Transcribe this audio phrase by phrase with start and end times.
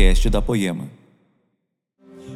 [0.00, 0.88] podcast da Poema.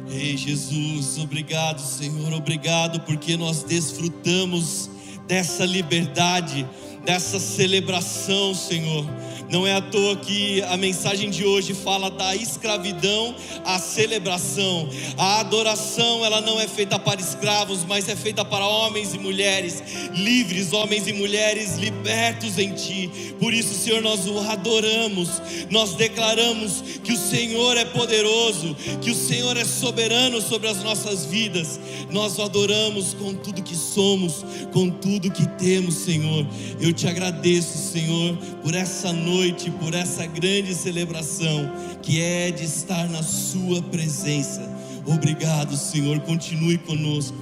[0.07, 4.87] Ei Jesus, obrigado Senhor, obrigado porque nós desfrutamos
[5.27, 6.63] dessa liberdade,
[7.05, 9.05] dessa celebração, Senhor.
[9.49, 14.89] Não é à toa que a mensagem de hoje fala da escravidão à celebração.
[15.17, 19.83] A adoração, ela não é feita para escravos, mas é feita para homens e mulheres
[20.13, 23.09] livres, homens e mulheres libertos em ti.
[23.39, 25.29] Por isso, Senhor, nós o adoramos.
[25.69, 31.25] Nós declaramos que o Senhor é poderoso, que o Senhor é soberano sobre as nossas
[31.25, 31.79] vidas.
[32.09, 36.47] Nós o adoramos com tudo que somos, com tudo que temos, Senhor.
[36.79, 41.69] Eu te agradeço, Senhor, por essa noite por essa grande celebração
[42.01, 44.61] que é de estar na Sua presença.
[45.05, 46.19] Obrigado, Senhor.
[46.21, 47.37] Continue conosco,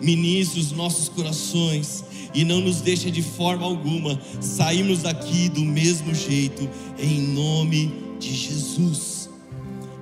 [0.00, 2.02] ministre os nossos corações
[2.34, 6.68] e não nos deixe de forma alguma sairmos daqui do mesmo jeito,
[6.98, 9.28] em nome de Jesus.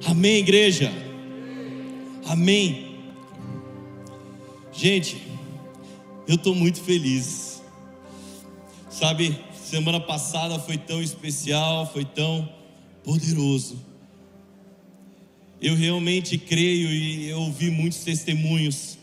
[0.06, 0.92] Amém, igreja?
[2.26, 2.96] Amém.
[4.72, 5.22] Gente,
[6.26, 7.51] eu estou muito feliz.
[9.02, 12.48] Sabe, Semana passada foi tão especial, foi tão
[13.02, 13.84] poderoso.
[15.60, 18.96] Eu realmente creio e eu ouvi muitos testemunhos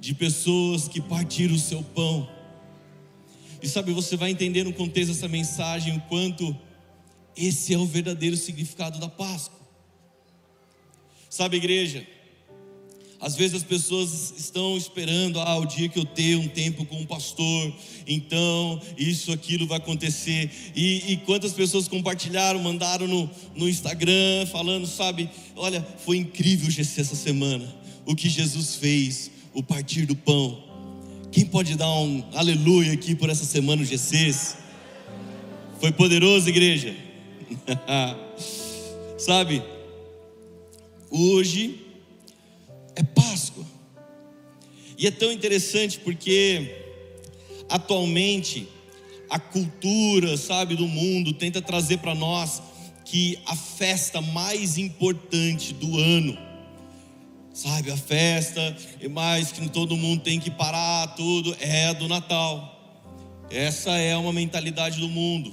[0.00, 2.28] de pessoas que partiram o seu pão.
[3.62, 6.58] E sabe, você vai entender no contexto dessa mensagem o quanto
[7.36, 9.60] esse é o verdadeiro significado da Páscoa.
[11.30, 12.04] Sabe, igreja,
[13.20, 17.00] às vezes as pessoas estão esperando, ah, o dia que eu ter um tempo com
[17.00, 17.72] um pastor,
[18.06, 20.50] então isso, aquilo vai acontecer.
[20.74, 27.00] E, e quantas pessoas compartilharam, mandaram no, no Instagram, falando, sabe, olha, foi incrível GC
[27.00, 27.66] essa semana,
[28.06, 30.62] o que Jesus fez, o partir do pão.
[31.32, 34.56] Quem pode dar um aleluia aqui por essa semana, GCs?
[35.80, 36.94] Foi poderoso, igreja?
[39.18, 39.62] sabe,
[41.10, 41.87] hoje
[42.98, 43.64] é Páscoa.
[44.98, 46.74] E é tão interessante porque
[47.68, 48.66] atualmente
[49.30, 52.60] a cultura, sabe, do mundo tenta trazer para nós
[53.04, 56.36] que a festa mais importante do ano,
[57.54, 58.76] sabe, a festa
[59.10, 62.74] mais que todo mundo tem que parar tudo é a do Natal.
[63.48, 65.52] Essa é uma mentalidade do mundo.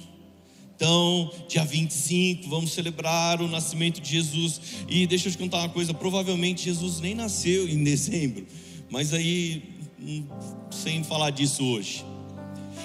[0.76, 4.60] Então, dia 25, vamos celebrar o nascimento de Jesus.
[4.86, 8.46] E deixa eu te contar uma coisa: provavelmente Jesus nem nasceu em dezembro,
[8.90, 9.62] mas aí,
[9.98, 10.26] hum,
[10.70, 12.04] sem falar disso hoje.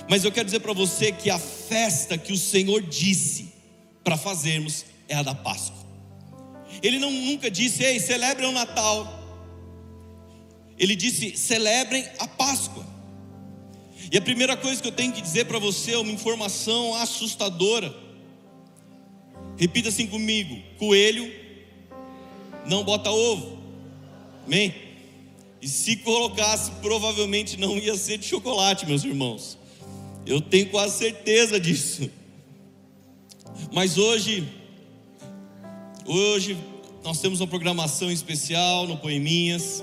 [0.09, 3.53] Mas eu quero dizer para você que a festa que o Senhor disse
[4.03, 5.81] para fazermos é a da Páscoa.
[6.81, 9.19] Ele não, nunca disse, ei, celebrem o Natal.
[10.77, 12.85] Ele disse, celebrem a Páscoa.
[14.11, 17.95] E a primeira coisa que eu tenho que dizer para você é uma informação assustadora.
[19.57, 21.31] Repita assim comigo: coelho
[22.67, 23.57] não bota ovo.
[24.45, 24.73] Amém?
[25.61, 29.57] E se colocasse, provavelmente não ia ser de chocolate, meus irmãos.
[30.25, 32.09] Eu tenho quase certeza disso.
[33.71, 34.45] Mas hoje,
[36.05, 36.57] hoje
[37.03, 39.81] nós temos uma programação especial no Poeminhas.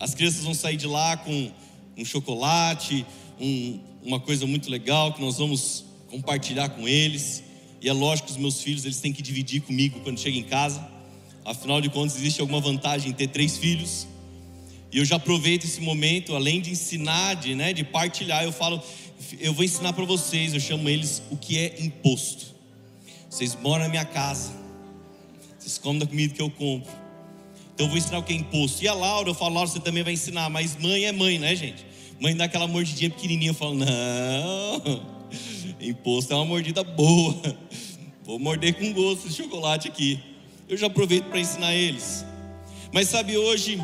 [0.00, 1.52] As crianças vão sair de lá com
[1.96, 3.06] um chocolate,
[3.40, 7.42] um, uma coisa muito legal que nós vamos compartilhar com eles.
[7.80, 10.44] E é lógico que os meus filhos eles têm que dividir comigo quando chegam em
[10.44, 10.86] casa.
[11.44, 14.06] Afinal de contas, existe alguma vantagem em ter três filhos.
[14.90, 18.80] E eu já aproveito esse momento, além de ensinar, de, né, de partilhar, eu falo,
[19.40, 22.54] eu vou ensinar para vocês, eu chamo eles o que é imposto.
[23.28, 24.52] Vocês moram na minha casa,
[25.58, 27.03] vocês comem da comida que eu compro.
[27.74, 28.82] Então eu vou ensinar o que é imposto.
[28.84, 31.54] E a Laura, eu falo, Laura, você também vai ensinar, mas mãe é mãe, né,
[31.56, 31.84] gente?
[32.20, 35.02] Mãe dá aquela mordidinha pequenininha, eu falo, não,
[35.80, 37.34] imposto é uma mordida boa.
[38.22, 40.20] Vou morder com gosto de chocolate aqui.
[40.68, 42.24] Eu já aproveito para ensinar eles.
[42.92, 43.78] Mas sabe, hoje,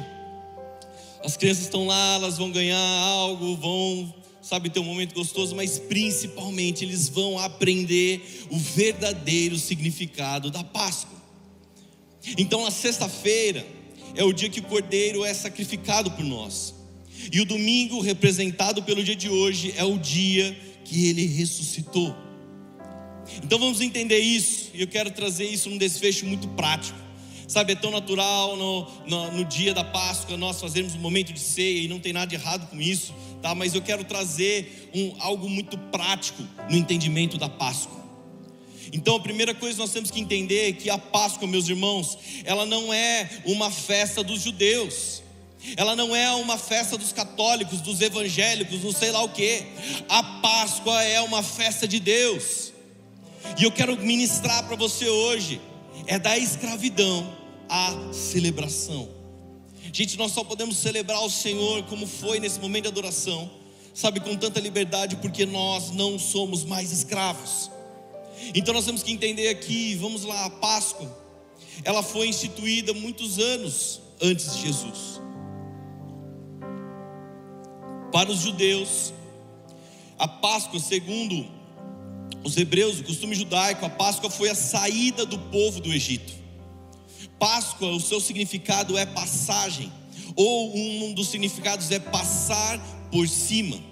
[1.24, 5.80] as crianças estão lá, elas vão ganhar algo, vão, sabe, ter um momento gostoso, mas
[5.80, 11.18] principalmente eles vão aprender o verdadeiro significado da Páscoa.
[12.38, 13.66] Então, na sexta-feira,
[14.14, 16.74] é o dia que o cordeiro é sacrificado por nós.
[17.32, 22.14] E o domingo, representado pelo dia de hoje, é o dia que ele ressuscitou.
[23.42, 26.98] Então vamos entender isso, e eu quero trazer isso num desfecho muito prático.
[27.46, 31.40] Sabe, é tão natural no, no, no, dia da Páscoa nós fazermos um momento de
[31.40, 33.54] ceia, e não tem nada de errado com isso, tá?
[33.56, 37.99] mas eu quero trazer um, algo muito prático no entendimento da Páscoa.
[38.92, 42.18] Então a primeira coisa que nós temos que entender é que a Páscoa, meus irmãos,
[42.44, 45.22] ela não é uma festa dos judeus.
[45.76, 49.62] Ela não é uma festa dos católicos, dos evangélicos, não sei lá o que.
[50.08, 52.72] A Páscoa é uma festa de Deus.
[53.58, 55.60] E eu quero ministrar para você hoje
[56.06, 57.36] é da escravidão
[57.68, 59.08] à celebração.
[59.92, 63.50] Gente, nós só podemos celebrar o Senhor como foi nesse momento de adoração,
[63.94, 67.70] sabe, com tanta liberdade, porque nós não somos mais escravos.
[68.54, 71.10] Então nós temos que entender aqui, vamos lá, a Páscoa,
[71.84, 75.20] ela foi instituída muitos anos antes de Jesus.
[78.12, 79.12] Para os judeus,
[80.18, 81.46] a Páscoa, segundo
[82.42, 86.32] os hebreus, o costume judaico, a Páscoa foi a saída do povo do Egito.
[87.38, 89.90] Páscoa, o seu significado é passagem,
[90.34, 92.78] ou um dos significados é passar
[93.10, 93.89] por cima.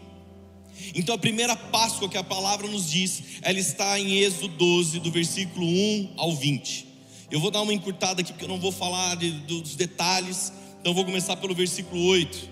[0.95, 5.11] Então a primeira Páscoa que a palavra nos diz, ela está em Êxodo 12, do
[5.11, 6.87] versículo 1 ao 20.
[7.31, 10.95] Eu vou dar uma encurtada aqui porque eu não vou falar de, dos detalhes, então
[10.95, 12.49] vou começar pelo versículo 8.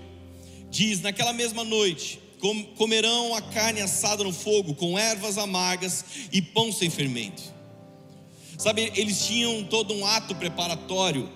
[0.70, 2.20] Diz: Naquela mesma noite,
[2.76, 7.42] comerão a carne assada no fogo, com ervas amargas e pão sem fermento.
[8.58, 11.28] Sabe, eles tinham todo um ato preparatório.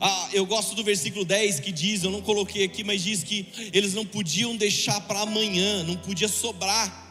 [0.00, 3.46] Ah, eu gosto do versículo 10 que diz, eu não coloquei aqui, mas diz que
[3.72, 7.04] eles não podiam deixar para amanhã, não podia sobrar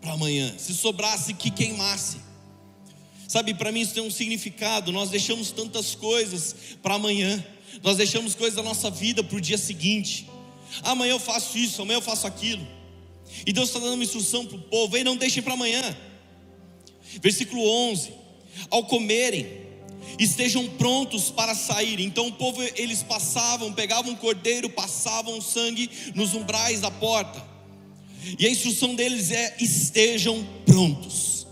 [0.00, 0.54] para amanhã.
[0.58, 2.18] Se sobrasse, que queimasse.
[3.28, 4.92] Sabe, para mim isso tem um significado.
[4.92, 7.44] Nós deixamos tantas coisas para amanhã,
[7.82, 10.26] nós deixamos coisas da nossa vida para o dia seguinte.
[10.82, 12.66] Amanhã eu faço isso, amanhã eu faço aquilo.
[13.44, 15.96] E Deus está dando uma instrução para o povo: ei, não deixem para amanhã.
[17.20, 18.12] Versículo 11:
[18.70, 19.65] Ao comerem,
[20.18, 22.00] estejam prontos para sair.
[22.00, 27.42] Então o povo, eles passavam, pegavam um cordeiro, passavam sangue nos umbrais da porta.
[28.38, 31.46] E a instrução deles é: estejam prontos,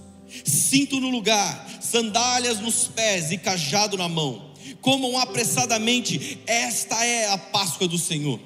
[0.45, 4.53] cinto no lugar, sandálias nos pés e cajado na mão.
[4.81, 8.39] Comam apressadamente, esta é a Páscoa do Senhor.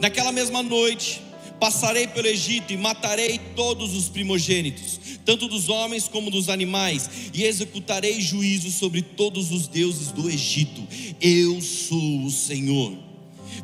[0.00, 1.22] Naquela mesma noite,
[1.60, 7.44] Passarei pelo Egito e matarei todos os primogênitos, tanto dos homens como dos animais, e
[7.44, 10.86] executarei juízo sobre todos os deuses do Egito.
[11.20, 13.07] Eu sou o Senhor.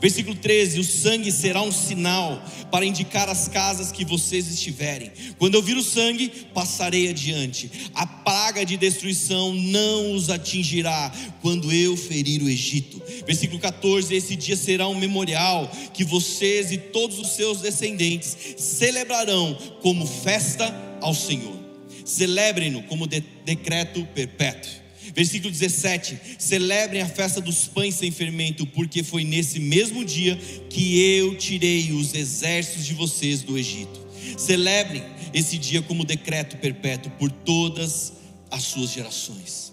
[0.00, 5.12] Versículo 13: O sangue será um sinal para indicar as casas que vocês estiverem.
[5.38, 7.70] Quando eu vir o sangue, passarei adiante.
[7.94, 13.02] A praga de destruição não os atingirá quando eu ferir o Egito.
[13.26, 19.56] Versículo 14: Esse dia será um memorial que vocês e todos os seus descendentes celebrarão
[19.80, 21.56] como festa ao Senhor.
[22.04, 24.83] Celebrem-no como de decreto perpétuo.
[25.14, 30.37] Versículo 17: Celebrem a festa dos pães sem fermento, porque foi nesse mesmo dia
[30.69, 34.00] que eu tirei os exércitos de vocês do Egito.
[34.37, 38.14] Celebrem esse dia como decreto perpétuo por todas
[38.50, 39.72] as suas gerações.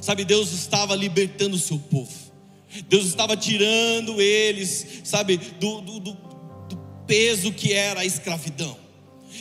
[0.00, 2.12] Sabe, Deus estava libertando o seu povo,
[2.88, 6.26] Deus estava tirando eles, sabe, do, do, do,
[7.06, 8.76] peso que era a escravidão.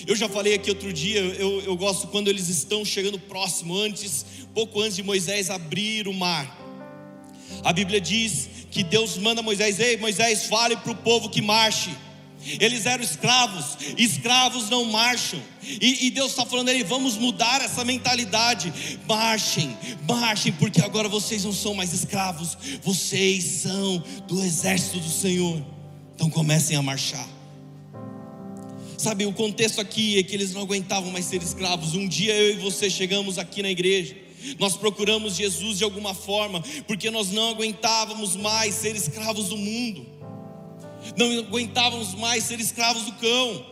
[0.08, 4.26] Eu já falei aqui outro dia, eu, eu gosto quando eles estão chegando próximo, antes,
[4.54, 6.64] pouco antes de Moisés abrir o mar.
[7.64, 11.92] A Bíblia diz que Deus manda Moisés, ei Moisés, fale para o povo que marche.
[12.60, 15.42] Eles eram escravos, escravos não marcham.
[15.64, 18.72] E, e Deus está falando aí, vamos mudar essa mentalidade.
[19.08, 19.76] Marchem,
[20.08, 23.98] marchem, porque agora vocês não são mais escravos, vocês são
[24.28, 25.66] do exército do Senhor.
[26.14, 27.35] Então comecem a marchar.
[29.06, 31.94] Sabe, o contexto aqui é que eles não aguentavam mais ser escravos.
[31.94, 34.18] Um dia eu e você chegamos aqui na igreja.
[34.58, 40.08] Nós procuramos Jesus de alguma forma, porque nós não aguentávamos mais ser escravos do mundo,
[41.16, 43.66] não aguentávamos mais ser escravos do cão.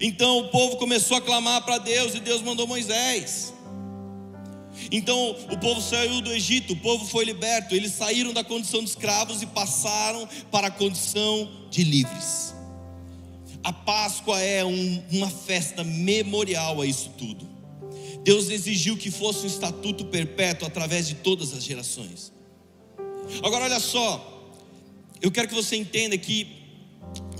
[0.00, 3.52] Então o povo começou a clamar para Deus e Deus mandou Moisés.
[4.92, 8.90] Então o povo saiu do Egito, o povo foi liberto, eles saíram da condição de
[8.90, 12.59] escravos e passaram para a condição de livres.
[13.62, 17.48] A Páscoa é um, uma festa memorial a isso tudo.
[18.22, 22.32] Deus exigiu que fosse um estatuto perpétuo através de todas as gerações.
[23.42, 24.50] Agora, olha só,
[25.20, 26.46] eu quero que você entenda que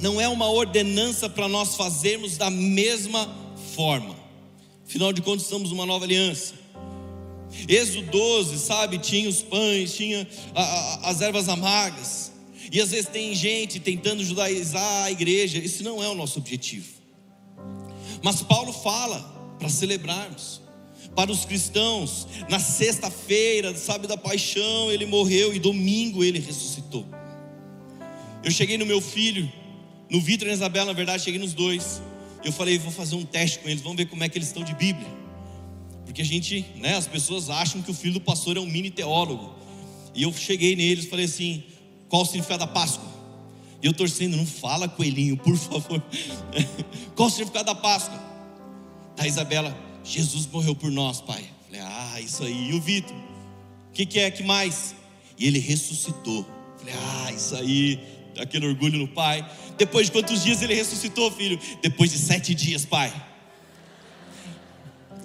[0.00, 3.28] não é uma ordenança para nós fazermos da mesma
[3.74, 4.16] forma,
[4.86, 6.54] afinal de contas, estamos numa nova aliança.
[7.68, 12.32] Êxodo 12, sabe, tinha os pães, tinha a, a, as ervas amargas.
[12.70, 16.88] E às vezes tem gente tentando judaizar a igreja, isso não é o nosso objetivo.
[18.22, 19.18] Mas Paulo fala
[19.58, 20.60] para celebrarmos.
[21.14, 27.04] Para os cristãos, na sexta-feira, sabe, da paixão, ele morreu e domingo ele ressuscitou.
[28.44, 29.50] Eu cheguei no meu filho,
[30.08, 32.00] no Vitor e na Isabela, na verdade, cheguei nos dois.
[32.44, 34.62] Eu falei, vou fazer um teste com eles, vamos ver como é que eles estão
[34.62, 35.08] de Bíblia.
[36.04, 38.90] Porque a gente, né, as pessoas acham que o filho do pastor é um mini
[38.90, 39.54] teólogo.
[40.14, 41.64] E eu cheguei neles, falei assim:
[42.10, 43.08] qual o significado da Páscoa?
[43.82, 46.02] E eu torcendo, não fala coelhinho, por favor.
[47.16, 48.20] Qual o significado da Páscoa?
[49.16, 49.74] Da Isabela,
[50.04, 51.42] Jesus morreu por nós, pai.
[51.64, 52.70] Falei, ah, isso aí.
[52.70, 53.16] E o Vitor?
[53.16, 54.94] O que, que é que mais?
[55.38, 56.46] E ele ressuscitou.
[56.78, 57.98] Falei, ah, isso aí,
[58.38, 59.48] aquele orgulho no pai.
[59.78, 61.58] Depois de quantos dias ele ressuscitou, filho?
[61.80, 63.10] Depois de sete dias, pai.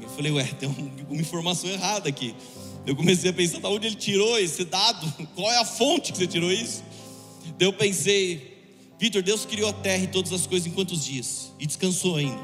[0.02, 0.70] Eu falei, ué, tem
[1.10, 2.34] uma informação errada aqui.
[2.86, 5.12] Eu comecei a pensar, da onde ele tirou esse dado?
[5.36, 6.84] Qual é a fonte que você tirou isso?
[7.58, 8.56] Daí eu pensei,
[9.00, 11.52] Vitor, Deus criou a terra e todas as coisas em quantos dias?
[11.60, 12.40] E descansou ainda.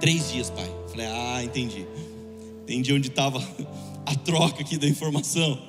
[0.00, 0.68] Três dias, pai.
[0.88, 1.86] Falei, ah, entendi.
[2.62, 3.38] Entendi onde estava
[4.04, 5.60] a troca aqui da informação.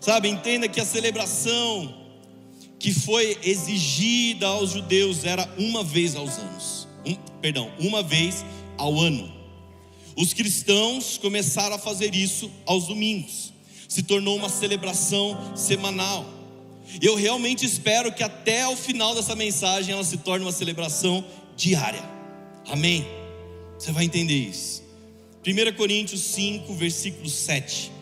[0.00, 2.06] Sabe, entenda que a celebração
[2.78, 6.88] que foi exigida aos judeus era uma vez aos anos.
[7.04, 8.44] Um, perdão, uma vez
[8.78, 9.32] ao ano.
[10.16, 13.52] Os cristãos começaram a fazer isso aos domingos.
[13.88, 16.26] Se tornou uma celebração semanal.
[17.00, 21.24] Eu realmente espero que até o final dessa mensagem ela se torne uma celebração
[21.56, 22.02] diária.
[22.68, 23.06] Amém.
[23.78, 24.82] Você vai entender isso.
[25.46, 27.92] 1 Coríntios 5, versículo 7.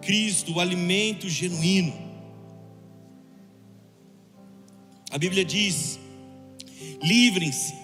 [0.00, 1.92] Cristo, o alimento genuíno.
[5.10, 5.98] A Bíblia diz:
[7.02, 7.74] livrem-se,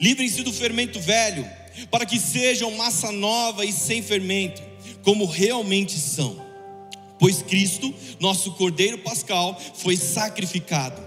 [0.00, 1.48] livrem-se do fermento velho,
[1.90, 4.62] para que sejam massa nova e sem fermento,
[5.02, 6.49] como realmente são.
[7.20, 11.00] Pois Cristo, nosso Cordeiro Pascal, foi sacrificado.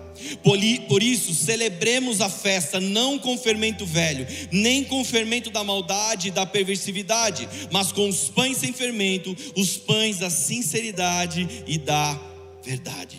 [0.87, 6.31] Por isso, celebremos a festa não com fermento velho, nem com fermento da maldade e
[6.31, 12.17] da perversividade, mas com os pães sem fermento, os pães da sinceridade e da
[12.63, 13.17] verdade.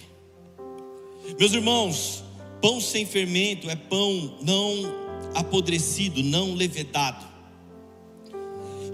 [1.39, 2.25] Meus irmãos,
[2.65, 7.34] Pão sem fermento é pão não apodrecido, não levedado.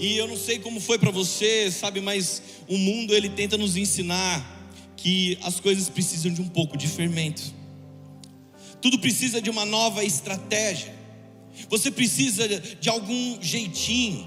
[0.00, 3.76] E eu não sei como foi para você, sabe, mas o mundo ele tenta nos
[3.76, 4.59] ensinar
[4.97, 7.42] que as coisas precisam de um pouco de fermento.
[8.80, 10.95] Tudo precisa de uma nova estratégia.
[11.69, 14.26] Você precisa de algum jeitinho.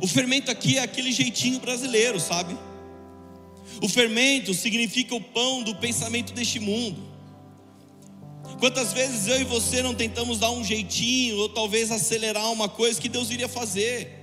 [0.00, 2.56] O fermento aqui é aquele jeitinho brasileiro, sabe?
[3.82, 7.10] O fermento significa o pão do pensamento deste mundo.
[8.60, 13.00] Quantas vezes eu e você não tentamos dar um jeitinho, ou talvez acelerar uma coisa
[13.00, 14.21] que Deus iria fazer,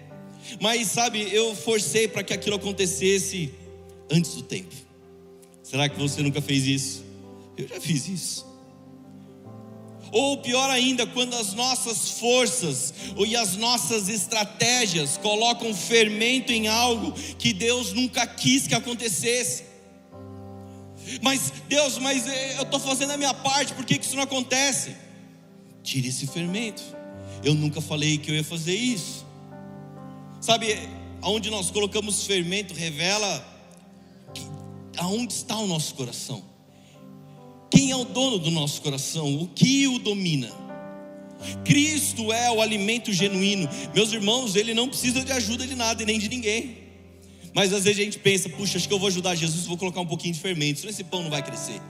[0.60, 3.54] mas sabe, eu forcei para que aquilo acontecesse
[4.10, 4.74] antes do tempo.
[5.64, 7.04] Será que você nunca fez isso?
[7.58, 8.50] Eu já fiz isso.
[10.12, 17.12] Ou pior ainda, quando as nossas forças e as nossas estratégias colocam fermento em algo
[17.38, 19.64] que Deus nunca quis que acontecesse.
[21.22, 24.24] Mas Deus, mas eh, eu estou fazendo a minha parte, por que, que isso não
[24.24, 24.96] acontece?
[25.84, 26.82] Tire esse fermento.
[27.44, 29.26] Eu nunca falei que eu ia fazer isso.
[30.42, 30.78] Sabe,
[31.22, 33.46] aonde nós colocamos fermento revela
[34.98, 36.44] aonde está o nosso coração.
[37.72, 39.42] Quem é o dono do nosso coração?
[39.42, 40.50] O que o domina?
[41.64, 43.70] Cristo é o alimento genuíno.
[43.94, 46.78] Meus irmãos, ele não precisa de ajuda de nada e nem de ninguém.
[47.54, 50.02] Mas às vezes a gente pensa, puxa, acho que eu vou ajudar Jesus, vou colocar
[50.02, 51.82] um pouquinho de fermento, senão esse pão não vai crescer.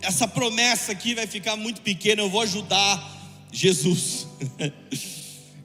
[0.00, 4.26] Essa promessa aqui vai ficar muito pequena, eu vou ajudar Jesus.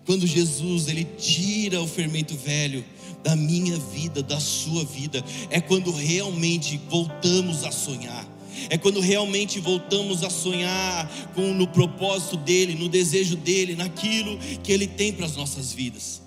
[0.06, 2.84] Quando Jesus ele tira o fermento velho
[3.24, 8.28] da minha vida, da sua vida, é quando realmente voltamos a sonhar.
[8.70, 14.72] É quando realmente voltamos a sonhar com no propósito dele, no desejo dele, naquilo que
[14.72, 16.22] ele tem para as nossas vidas.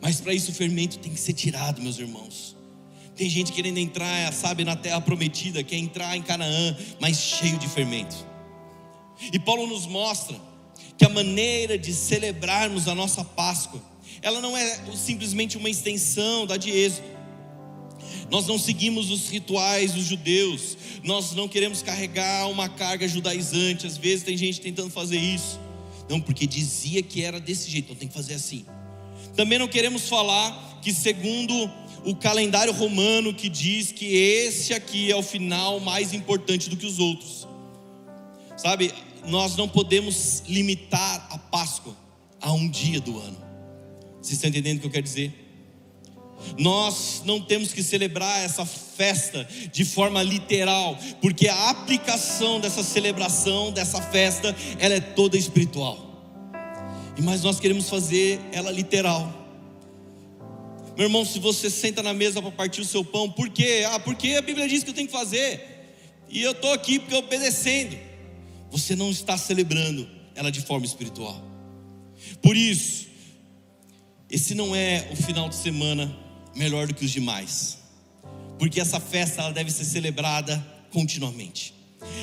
[0.00, 2.56] Mas para isso o fermento tem que ser tirado, meus irmãos.
[3.14, 7.68] Tem gente querendo entrar, sabe, na terra prometida, quer entrar em Canaã, mas cheio de
[7.68, 8.16] fermento.
[9.30, 10.40] E Paulo nos mostra
[11.00, 13.82] que a maneira de celebrarmos a nossa Páscoa,
[14.20, 17.08] ela não é simplesmente uma extensão da de Êxodo.
[18.30, 23.86] Nós não seguimos os rituais dos judeus, nós não queremos carregar uma carga judaizante.
[23.86, 25.58] Às vezes tem gente tentando fazer isso,
[26.06, 28.66] não, porque dizia que era desse jeito, então tem que fazer assim.
[29.34, 31.54] Também não queremos falar que, segundo
[32.04, 36.84] o calendário romano, que diz que esse aqui é o final mais importante do que
[36.84, 37.48] os outros.
[38.54, 38.92] Sabe,
[39.26, 41.96] nós não podemos limitar a Páscoa
[42.40, 43.38] a um dia do ano.
[44.20, 45.32] Vocês estão entendendo o que eu quero dizer?
[46.58, 53.72] Nós não temos que celebrar essa festa de forma literal, porque a aplicação dessa celebração,
[53.72, 56.10] dessa festa, ela é toda espiritual
[57.22, 59.36] mas nós queremos fazer ela literal.
[60.96, 63.84] Meu irmão, se você senta na mesa para partir o seu pão, por quê?
[63.90, 65.60] Ah, porque a Bíblia diz que eu tenho que fazer,
[66.28, 67.96] e eu estou aqui porque obedecendo.
[68.70, 71.42] Você não está celebrando ela de forma espiritual.
[72.40, 73.08] Por isso,
[74.30, 76.14] esse não é o final de semana
[76.54, 77.78] melhor do que os demais,
[78.58, 81.74] porque essa festa ela deve ser celebrada continuamente.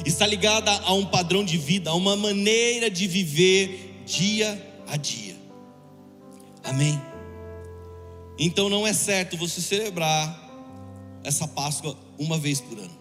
[0.05, 5.35] Está ligada a um padrão de vida, a uma maneira de viver dia a dia.
[6.63, 6.99] Amém?
[8.39, 10.45] Então não é certo você celebrar
[11.23, 12.97] essa Páscoa uma vez por ano.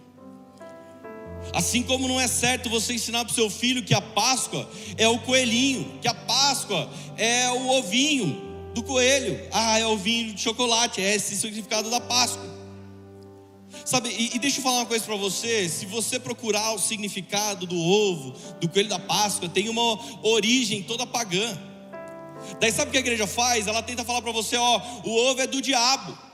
[1.52, 5.08] Assim como não é certo você ensinar para o seu filho que a Páscoa é
[5.08, 9.40] o coelhinho, que a Páscoa é o ovinho do coelho.
[9.52, 12.56] Ah, é ovinho de chocolate, é esse o significado da Páscoa.
[13.84, 17.66] Sabe, e, e deixa eu falar uma coisa para você: se você procurar o significado
[17.66, 21.56] do ovo, do coelho da Páscoa, tem uma origem toda pagã.
[22.60, 23.66] Daí sabe o que a igreja faz?
[23.66, 26.26] Ela tenta falar para você: ó, o ovo é do diabo.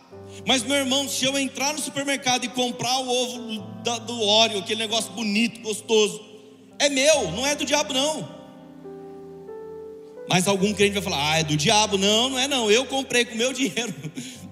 [0.47, 4.59] Mas meu irmão, se eu entrar no supermercado e comprar o ovo do, do óleo,
[4.59, 6.21] aquele negócio bonito, gostoso,
[6.79, 8.43] é meu, não é do diabo não.
[10.29, 11.99] Mas algum crente vai falar: ah, é do diabo.
[11.99, 12.71] Não, não é não.
[12.71, 13.95] Eu comprei com meu dinheiro.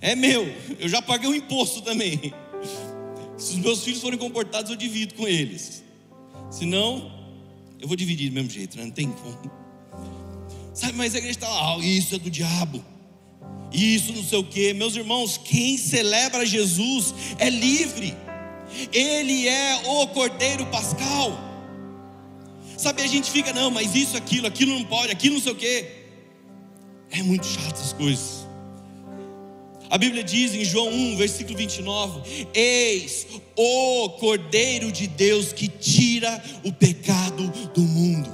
[0.00, 0.46] É meu.
[0.78, 2.34] Eu já paguei o imposto também.
[3.38, 5.82] Se os meus filhos forem comportados, eu divido com eles.
[6.50, 7.10] Se não,
[7.80, 8.84] eu vou dividir do mesmo jeito, né?
[8.84, 9.50] não tem como.
[10.74, 12.84] Sabe, mas a igreja está lá, ah, isso é do diabo.
[13.74, 14.72] Isso não sei o que.
[14.72, 18.14] Meus irmãos, quem celebra Jesus é livre.
[18.92, 21.36] Ele é o Cordeiro Pascal.
[22.78, 25.56] Sabe, a gente fica, não, mas isso, aquilo, aquilo não pode, aquilo não sei o
[25.56, 25.86] que.
[27.10, 28.46] É muito chato essas coisas.
[29.90, 33.26] A Bíblia diz em João 1, versículo 29: Eis
[33.56, 38.30] o Cordeiro de Deus que tira o pecado do mundo.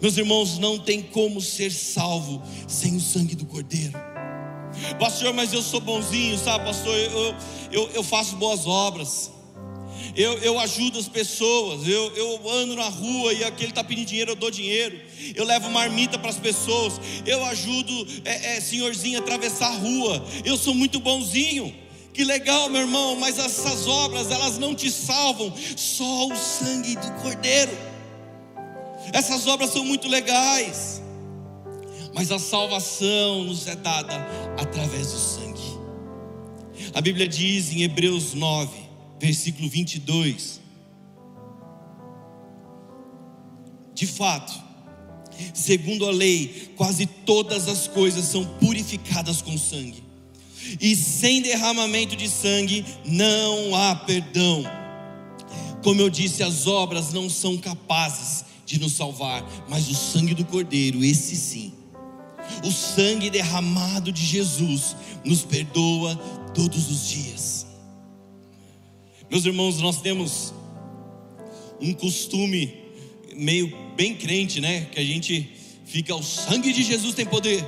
[0.00, 3.92] Meus irmãos, não tem como ser salvo sem o sangue do Cordeiro.
[4.98, 6.94] Pastor, mas eu sou bonzinho, sabe, pastor?
[6.96, 7.34] Eu,
[7.70, 9.30] eu, eu faço boas obras.
[10.16, 14.30] Eu, eu ajudo as pessoas, eu, eu ando na rua e aquele está pedindo dinheiro,
[14.30, 15.00] eu dou dinheiro,
[15.34, 20.24] eu levo marmita para as pessoas, eu ajudo é, é, senhorzinho a atravessar a rua,
[20.44, 21.74] eu sou muito bonzinho.
[22.12, 27.10] Que legal, meu irmão, mas essas obras elas não te salvam, só o sangue do
[27.20, 27.76] Cordeiro.
[29.12, 31.02] Essas obras são muito legais,
[32.14, 34.14] mas a salvação nos é dada
[34.56, 35.54] através do sangue.
[36.94, 38.70] A Bíblia diz em Hebreus 9,
[39.18, 40.60] versículo 22.
[43.94, 44.52] De fato,
[45.52, 50.02] segundo a lei, quase todas as coisas são purificadas com sangue,
[50.80, 54.64] e sem derramamento de sangue não há perdão.
[55.82, 60.44] Como eu disse, as obras não são capazes de nos salvar, mas o sangue do
[60.44, 61.83] Cordeiro, esse sim.
[62.62, 66.16] O sangue derramado de Jesus nos perdoa
[66.54, 67.66] todos os dias.
[69.30, 70.54] Meus irmãos, nós temos
[71.80, 72.72] um costume
[73.34, 74.86] meio bem crente, né?
[74.92, 75.50] Que a gente
[75.84, 77.64] fica, o sangue de Jesus tem poder.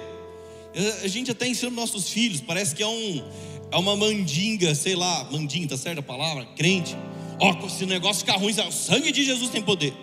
[1.02, 3.24] A gente até ensina nossos filhos, parece que é, um,
[3.72, 6.44] é uma mandinga, sei lá, mandinga, tá certa a palavra?
[6.56, 6.94] Crente.
[7.40, 9.94] Ó, se o negócio ficar ruim, o sangue de Jesus tem poder.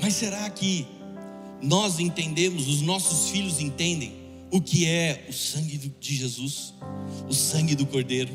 [0.00, 0.86] Mas será que
[1.62, 4.12] nós entendemos, os nossos filhos entendem
[4.50, 6.74] o que é o sangue de Jesus,
[7.28, 8.32] o sangue do Cordeiro?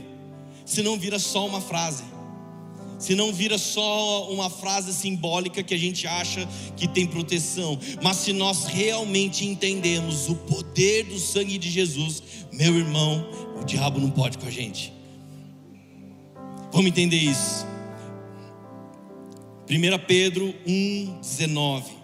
[0.66, 2.04] Se não vira só uma frase,
[3.00, 8.18] se não vira só uma frase simbólica que a gente acha que tem proteção, mas
[8.18, 13.28] se nós realmente entendemos o poder do sangue de Jesus, meu irmão,
[13.60, 14.94] o diabo não pode com a gente.
[16.72, 17.66] Vamos entender isso.
[19.70, 22.03] 1 Pedro 1,19.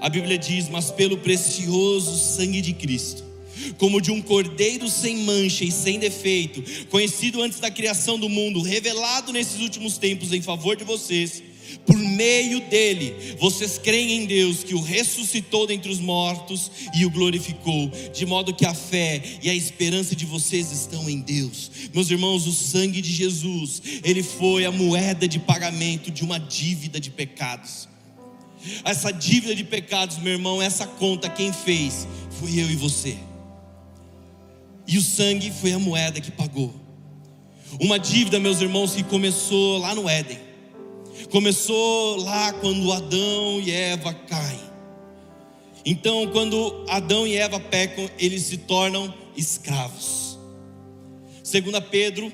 [0.00, 3.32] A Bíblia diz: Mas pelo precioso sangue de Cristo
[3.78, 8.62] como de um cordeiro sem mancha e sem defeito, conhecido antes da criação do mundo,
[8.62, 11.42] revelado nesses últimos tempos em favor de vocês.
[11.86, 17.10] Por meio dele, vocês creem em Deus que o ressuscitou dentre os mortos e o
[17.10, 21.70] glorificou, de modo que a fé e a esperança de vocês estão em Deus.
[21.94, 27.00] Meus irmãos, o sangue de Jesus, ele foi a moeda de pagamento de uma dívida
[27.00, 27.91] de pecados.
[28.84, 32.06] Essa dívida de pecados, meu irmão, essa conta quem fez
[32.38, 33.16] foi eu e você.
[34.86, 36.74] E o sangue foi a moeda que pagou.
[37.80, 40.38] Uma dívida, meus irmãos, que começou lá no Éden.
[41.30, 44.60] Começou lá quando Adão e Eva caem.
[45.84, 50.38] Então, quando Adão e Eva pecam, eles se tornam escravos.
[51.50, 52.32] 2 Pedro,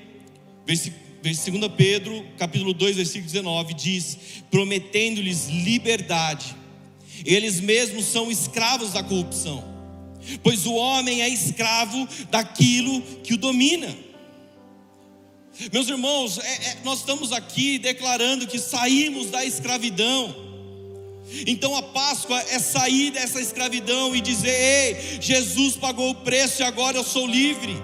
[0.66, 1.38] versículo 2
[1.76, 4.18] Pedro, capítulo 2, versículo 19, diz:
[4.50, 6.54] prometendo-lhes liberdade,
[7.24, 9.78] eles mesmos são escravos da corrupção
[10.42, 13.96] pois o homem é escravo daquilo que o domina.
[15.72, 20.46] Meus irmãos, é, é, nós estamos aqui declarando que saímos da escravidão.
[21.46, 26.64] Então a Páscoa é sair dessa escravidão e dizer: Ei, Jesus pagou o preço e
[26.64, 27.76] agora eu sou livre.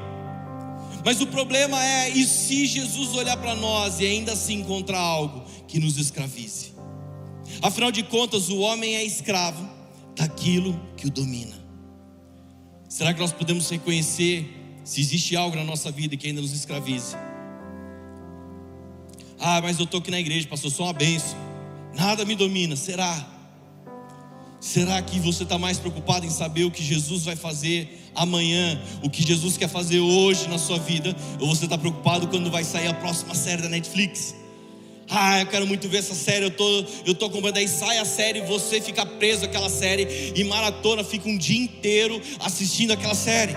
[1.05, 5.45] Mas o problema é: e se Jesus olhar para nós e ainda assim encontrar algo
[5.69, 6.73] que nos escravize?
[7.63, 9.69] Afinal de contas, o homem é escravo
[10.17, 11.63] daquilo que o domina.
[12.89, 17.17] Será que nós podemos reconhecer se existe algo na nossa vida que ainda nos escravize.
[19.41, 21.37] Ah, mas eu estou aqui na igreja, pastor, sou uma benção.
[21.95, 22.77] Nada me domina.
[22.77, 23.27] Será?
[24.61, 29.11] Será que você está mais preocupado em saber o que Jesus vai fazer amanhã, o
[29.11, 31.15] que Jesus quer fazer hoje na sua vida?
[31.41, 34.35] Ou você está preocupado quando vai sair a próxima série da Netflix?
[35.09, 37.59] Ah, eu quero muito ver essa série, eu tô, eu tô acompanhando.
[37.59, 42.21] Aí sai a série, você fica preso àquela série e maratona, fica um dia inteiro
[42.41, 43.55] assistindo aquela série.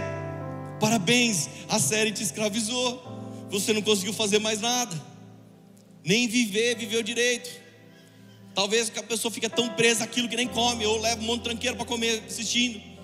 [0.80, 3.02] Parabéns, a série te escravizou.
[3.50, 4.94] Você não conseguiu fazer mais nada,
[6.04, 7.50] nem viver, viveu direito.
[8.54, 11.44] Talvez a pessoa fique tão presa àquilo que nem come, ou leva um monte de
[11.44, 12.97] tranqueiro para comer assistindo.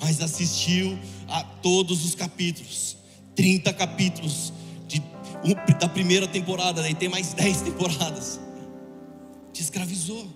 [0.00, 2.96] Mas assistiu a todos os capítulos,
[3.34, 4.52] 30 capítulos
[5.78, 8.40] da primeira temporada, daí tem mais 10 temporadas.
[9.52, 10.26] Te escravizou.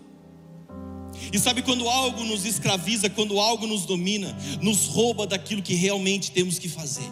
[1.33, 6.31] E sabe quando algo nos escraviza, quando algo nos domina, nos rouba daquilo que realmente
[6.31, 7.09] temos que fazer.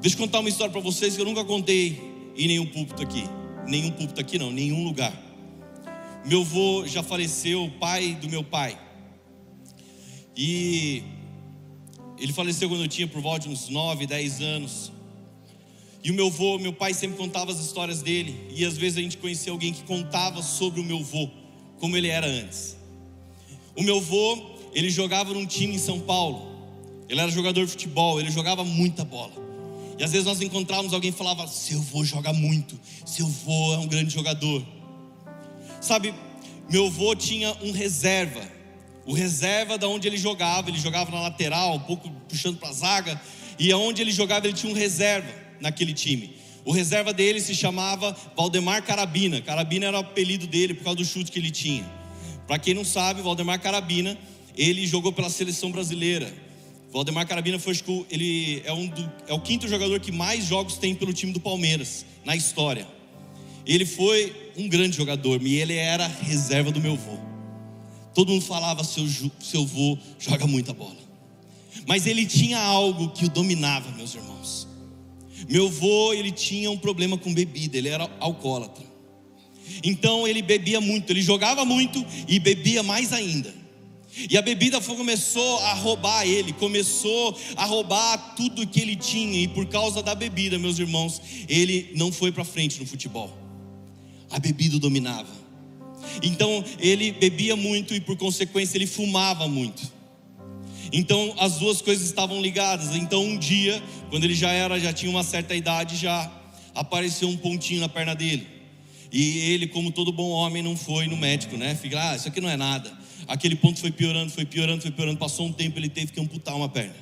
[0.00, 3.24] Deixa eu contar uma história para vocês que eu nunca contei em nenhum púlpito aqui.
[3.66, 5.12] Nenhum púlpito aqui não, nenhum lugar.
[6.24, 8.78] Meu avô já faleceu, pai do meu pai.
[10.42, 11.02] E
[12.18, 14.90] ele faleceu quando eu tinha por volta de uns 9, 10 anos.
[16.02, 18.48] E o meu avô, meu pai sempre contava as histórias dele.
[18.56, 21.28] E às vezes a gente conhecia alguém que contava sobre o meu avô,
[21.78, 22.74] como ele era antes.
[23.76, 26.48] O meu avô, ele jogava num time em São Paulo.
[27.06, 29.34] Ele era jogador de futebol, ele jogava muita bola.
[29.98, 33.78] E às vezes nós encontrávamos alguém que falava: Seu avô joga muito, seu avô é
[33.78, 34.66] um grande jogador.
[35.82, 36.14] Sabe,
[36.70, 38.59] meu avô tinha um reserva.
[39.06, 42.72] O reserva da onde ele jogava, ele jogava na lateral, um pouco puxando para a
[42.72, 43.20] zaga.
[43.58, 45.28] E aonde ele jogava, ele tinha um reserva
[45.60, 46.36] naquele time.
[46.64, 49.40] O reserva dele se chamava Valdemar Carabina.
[49.40, 51.84] Carabina era o apelido dele por causa do chute que ele tinha.
[52.46, 54.18] Para quem não sabe, Valdemar Carabina,
[54.56, 56.32] ele jogou pela seleção brasileira.
[56.92, 57.78] Valdemar Carabina foi
[58.10, 61.40] ele é, um do, é o quinto jogador que mais jogos tem pelo time do
[61.40, 62.86] Palmeiras na história.
[63.64, 67.29] Ele foi um grande jogador e ele era reserva do meu avô.
[68.14, 69.06] Todo mundo falava seu
[69.40, 70.98] seu avô joga muita bola.
[71.86, 74.68] Mas ele tinha algo que o dominava, meus irmãos.
[75.48, 78.84] Meu avô, ele tinha um problema com bebida, ele era alcoólatra.
[79.82, 83.54] Então ele bebia muito, ele jogava muito e bebia mais ainda.
[84.28, 89.48] E a bebida começou a roubar ele, começou a roubar tudo que ele tinha, e
[89.48, 93.30] por causa da bebida, meus irmãos, ele não foi para frente no futebol.
[94.28, 95.40] A bebida dominava.
[96.22, 99.92] Então ele bebia muito e por consequência ele fumava muito.
[100.92, 102.94] Então as duas coisas estavam ligadas.
[102.94, 106.30] Então um dia, quando ele já era, já tinha uma certa idade, já
[106.74, 108.46] apareceu um pontinho na perna dele.
[109.12, 111.74] E ele, como todo bom homem, não foi no médico, né?
[111.74, 112.92] Fica, ah, isso aqui não é nada.
[113.26, 115.18] Aquele ponto foi piorando, foi piorando, foi piorando.
[115.18, 116.94] Passou um tempo, ele teve que amputar uma perna.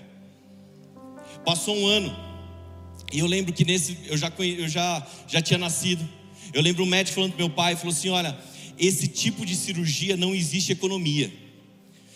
[1.44, 2.14] Passou um ano.
[3.12, 6.06] E eu lembro que nesse, eu já, eu já, já tinha nascido.
[6.52, 8.38] Eu lembro o médico falando para meu pai, falou assim: olha,
[8.78, 11.32] esse tipo de cirurgia não existe economia.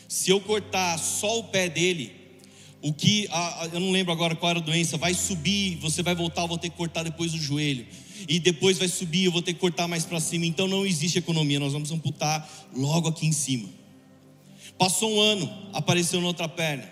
[0.08, 2.12] Se eu cortar só o pé dele,
[2.82, 6.02] o que, a, a, eu não lembro agora qual era a doença, vai subir, você
[6.02, 7.86] vai voltar, eu vou ter que cortar depois o joelho.
[8.28, 10.46] E depois vai subir, eu vou ter que cortar mais para cima.
[10.46, 13.68] Então não existe economia, nós vamos amputar logo aqui em cima.
[14.76, 16.88] Passou um ano, apareceu na outra perna.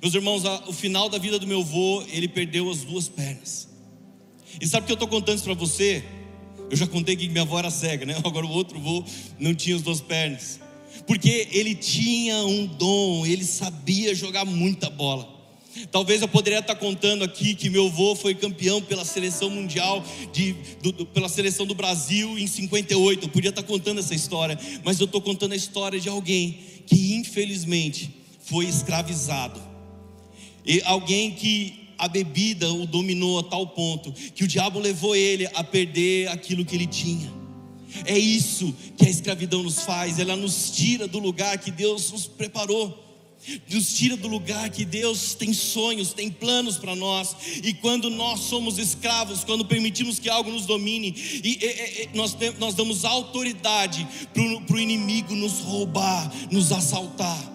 [0.00, 3.68] Meus irmãos, a, o final da vida do meu avô, ele perdeu as duas pernas.
[4.60, 6.04] E sabe o que eu estou contando isso para você?
[6.70, 8.16] Eu já contei que minha avó era cega, né?
[8.24, 9.04] Agora o outro avô
[9.38, 10.60] não tinha as duas pernas
[11.10, 15.28] porque ele tinha um dom, ele sabia jogar muita bola.
[15.90, 20.54] Talvez eu poderia estar contando aqui que meu avô foi campeão pela seleção mundial, de,
[20.80, 23.24] do, pela seleção do Brasil em 58.
[23.24, 27.14] Eu podia estar contando essa história, mas eu estou contando a história de alguém que
[27.14, 29.60] infelizmente foi escravizado.
[30.64, 35.46] E alguém que a bebida o dominou a tal ponto que o diabo levou ele
[35.52, 37.30] a perder aquilo que ele tinha.
[38.06, 42.26] É isso que a escravidão nos faz, ela nos tira do lugar que Deus nos
[42.26, 43.06] preparou.
[43.70, 47.34] Nos tira do lugar que Deus tem sonhos, tem planos para nós,
[47.64, 52.36] e quando nós somos escravos, quando permitimos que algo nos domine, e, e, e nós,
[52.58, 57.49] nós damos autoridade para o inimigo nos roubar, nos assaltar.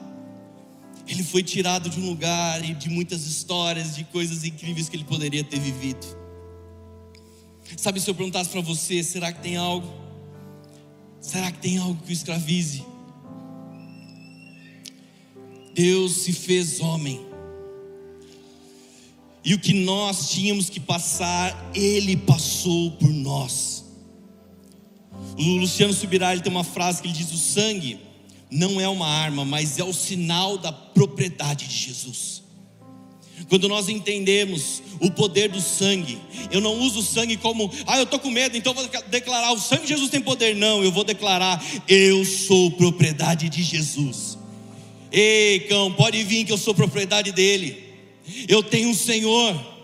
[1.16, 5.06] Ele foi tirado de um lugar e de muitas histórias, de coisas incríveis que ele
[5.06, 6.06] poderia ter vivido.
[7.78, 10.06] Sabe, se eu perguntasse para você, será que tem algo
[11.26, 12.86] Será que tem algo que o escravize?
[15.74, 17.26] Deus se fez homem.
[19.44, 23.86] E o que nós tínhamos que passar, Ele passou por nós.
[25.36, 28.00] O Luciano Subirá ele tem uma frase que ele diz: O sangue
[28.56, 32.44] não é uma arma, mas é o sinal da propriedade de Jesus.
[33.50, 36.18] Quando nós entendemos o poder do sangue,
[36.50, 39.60] eu não uso o sangue como, ah, eu estou com medo, então vou declarar: o
[39.60, 40.56] sangue de Jesus tem poder.
[40.56, 44.38] Não, eu vou declarar: eu sou propriedade de Jesus.
[45.12, 47.84] Ei, cão, pode vir que eu sou propriedade dele.
[48.48, 49.76] Eu tenho um Senhor.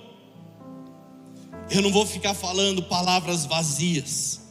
[1.70, 4.42] Eu não vou ficar falando palavras vazias,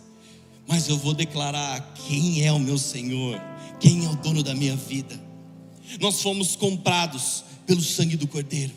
[0.67, 3.39] mas eu vou declarar quem é o meu Senhor,
[3.81, 5.19] quem é o dono da minha vida.
[5.99, 8.73] Nós fomos comprados pelo sangue do Cordeiro.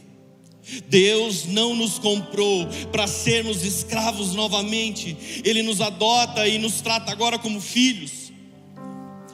[0.90, 7.38] Deus não nos comprou para sermos escravos novamente, Ele nos adota e nos trata agora
[7.38, 8.32] como filhos.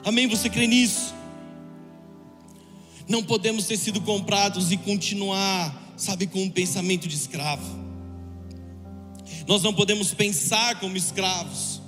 [0.04, 0.26] Amém?
[0.26, 1.14] Você crê nisso?
[3.08, 7.78] Não podemos ter sido comprados e continuar, sabe, com um pensamento de escravo.
[9.46, 11.79] Nós não podemos pensar como escravos.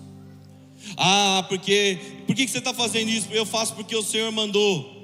[0.96, 3.28] Ah, porque por que você está fazendo isso?
[3.30, 5.02] Eu faço porque o Senhor mandou.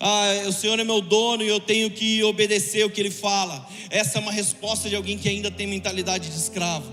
[0.00, 3.68] Ah, o Senhor é meu dono e eu tenho que obedecer o que Ele fala.
[3.90, 6.90] Essa é uma resposta de alguém que ainda tem mentalidade de escravo.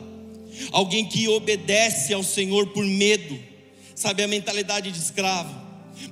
[0.71, 3.39] Alguém que obedece ao Senhor por medo,
[3.95, 5.61] sabe, a mentalidade de escravo.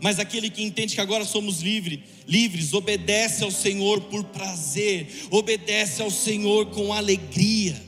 [0.02, 6.02] Mas aquele que entende que agora somos livres, livres, obedece ao Senhor por prazer, obedece
[6.02, 7.82] ao Senhor com alegria,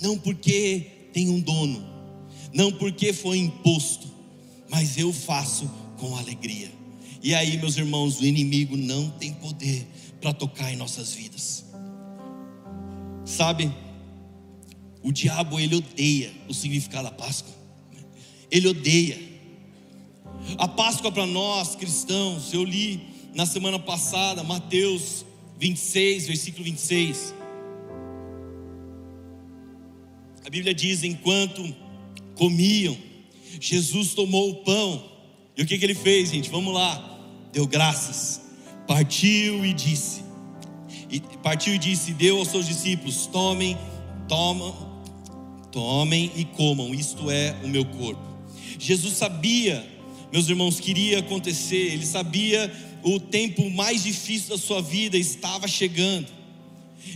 [0.00, 1.93] não porque tem um dono,
[2.54, 4.06] não porque foi imposto,
[4.70, 6.70] mas eu faço com alegria.
[7.20, 9.84] E aí, meus irmãos, o inimigo não tem poder
[10.20, 11.64] para tocar em nossas vidas.
[13.24, 13.74] Sabe?
[15.02, 17.52] O diabo ele odeia o significado da Páscoa.
[18.50, 19.18] Ele odeia.
[20.56, 23.02] A Páscoa para nós cristãos, eu li
[23.34, 25.26] na semana passada Mateus
[25.58, 27.34] 26, versículo 26.
[30.46, 31.83] A Bíblia diz: enquanto
[32.34, 32.96] comiam,
[33.60, 35.12] Jesus tomou o pão.
[35.56, 36.50] E o que, que ele fez, gente?
[36.50, 37.14] Vamos lá
[37.54, 38.40] deu graças,
[38.84, 40.22] partiu e disse,
[41.08, 43.78] e partiu e disse, deu aos seus discípulos: tomem,
[44.28, 45.00] tomam,
[45.70, 48.20] tomem e comam, isto é o meu corpo.
[48.76, 49.86] Jesus sabia,
[50.32, 52.72] meus irmãos, que iria acontecer, ele sabia
[53.04, 56.26] o tempo mais difícil da sua vida estava chegando.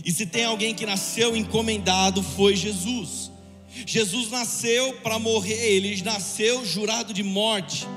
[0.05, 3.28] E se tem alguém que nasceu encomendado, foi Jesus.
[3.85, 7.87] Jesus nasceu para morrer, ele nasceu jurado de morte.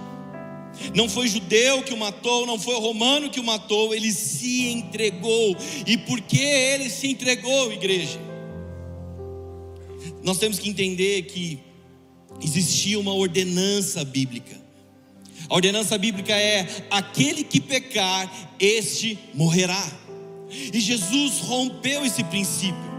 [0.95, 5.57] Não foi judeu que o matou, não foi romano que o matou, ele se entregou.
[5.87, 8.18] E por que ele se entregou, igreja?
[10.23, 11.59] Nós temos que entender que
[12.42, 14.61] existia uma ordenança bíblica.
[15.49, 20.01] A ordenança bíblica é: aquele que pecar, este morrerá.
[20.51, 22.91] E Jesus rompeu esse princípio.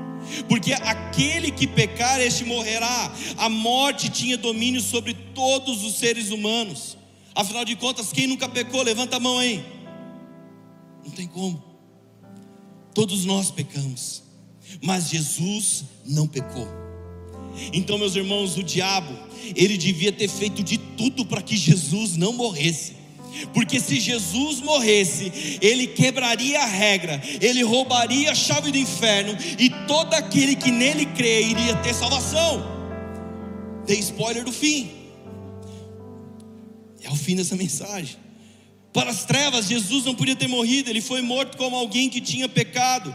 [0.48, 3.12] Porque aquele que pecar, este morrerá.
[3.38, 6.98] A morte tinha domínio sobre todos os seres humanos.
[7.36, 8.82] Afinal de contas, quem nunca pecou?
[8.82, 9.65] Levanta a mão aí.
[11.04, 11.62] Não tem como.
[12.93, 14.24] Todos nós pecamos,
[14.82, 16.67] mas Jesus não pecou.
[17.72, 19.13] Então, meus irmãos, o diabo,
[19.56, 23.03] ele devia ter feito de tudo para que Jesus não morresse.
[23.54, 29.69] Porque se Jesus morresse, ele quebraria a regra, ele roubaria a chave do inferno e
[29.88, 32.63] todo aquele que nele crê iria ter salvação.
[33.86, 34.91] Dei spoiler do fim.
[37.02, 38.17] É o fim dessa mensagem.
[38.93, 42.48] Para as trevas, Jesus não podia ter morrido, ele foi morto como alguém que tinha
[42.48, 43.13] pecado.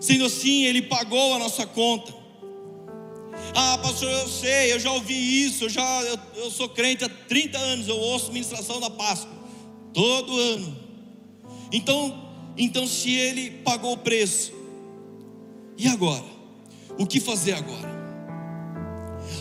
[0.00, 2.16] Sendo assim, ele pagou a nossa conta.
[3.54, 7.08] Ah, pastor, eu sei, eu já ouvi isso, eu já eu, eu sou crente há
[7.08, 9.37] 30 anos, eu ouço ministração da Páscoa
[9.92, 10.76] todo ano.
[11.72, 14.52] Então, então se ele pagou o preço,
[15.76, 16.24] e agora?
[16.98, 17.98] O que fazer agora?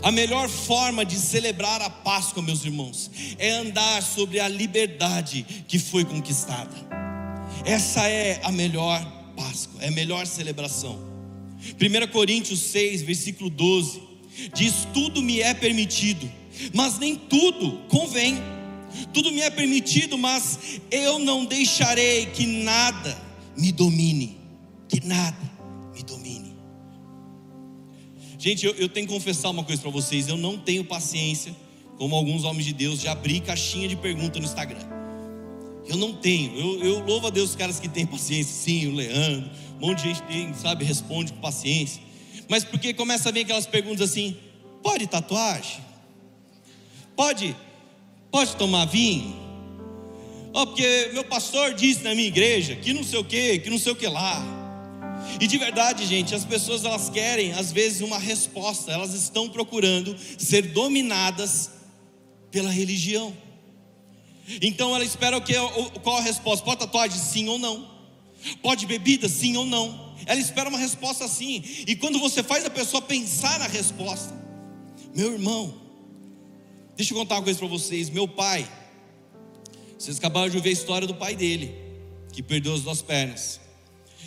[0.03, 5.79] A melhor forma de celebrar a Páscoa, meus irmãos, é andar sobre a liberdade que
[5.79, 6.75] foi conquistada.
[7.65, 9.03] Essa é a melhor
[9.35, 10.99] Páscoa, é a melhor celebração.
[11.59, 14.01] 1 Coríntios 6, versículo 12,
[14.53, 16.29] diz: Tudo me é permitido,
[16.73, 18.37] mas nem tudo convém.
[19.13, 23.17] Tudo me é permitido, mas eu não deixarei que nada
[23.57, 24.37] me domine,
[24.87, 25.37] que nada
[25.93, 26.55] me domine.
[28.39, 31.55] Gente, eu, eu tenho que confessar uma coisa para vocês: eu não tenho paciência,
[31.97, 34.79] como alguns homens de Deus, de abrir caixinha de pergunta no Instagram.
[35.87, 36.57] Eu não tenho.
[36.57, 39.49] Eu, eu louvo a Deus os caras que têm paciência, sim, o Leandro,
[39.81, 42.01] um monte de gente tem, sabe, responde com paciência.
[42.47, 44.37] Mas porque começa a vir aquelas perguntas assim:
[44.83, 45.85] pode tatuagem?
[47.15, 47.55] Pode,
[48.37, 49.35] pode tomar vinho?
[50.53, 53.79] Oh, porque meu pastor disse na minha igreja que não sei o que, que não
[53.79, 54.43] sei o que lá.
[55.41, 60.15] E de verdade, gente, as pessoas elas querem às vezes uma resposta, elas estão procurando
[60.37, 61.71] ser dominadas
[62.51, 63.35] pela religião.
[64.61, 65.55] Então ela espera o que
[66.03, 66.63] qual a resposta?
[66.63, 67.89] Pode tatuagem sim ou não?
[68.61, 70.13] Pode bebida, sim ou não?
[70.27, 71.63] Ela espera uma resposta sim.
[71.87, 74.31] E quando você faz a pessoa pensar na resposta,
[75.15, 75.86] meu irmão,
[76.97, 78.09] deixa eu contar uma coisa para vocês.
[78.09, 78.67] Meu pai,
[79.97, 81.75] vocês acabaram de ouvir a história do pai dele,
[82.33, 83.61] que perdeu as duas pernas.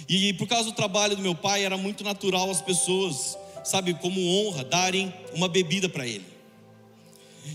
[0.09, 4.21] E por causa do trabalho do meu pai, era muito natural as pessoas, sabe, como
[4.21, 6.25] honra, darem uma bebida para ele.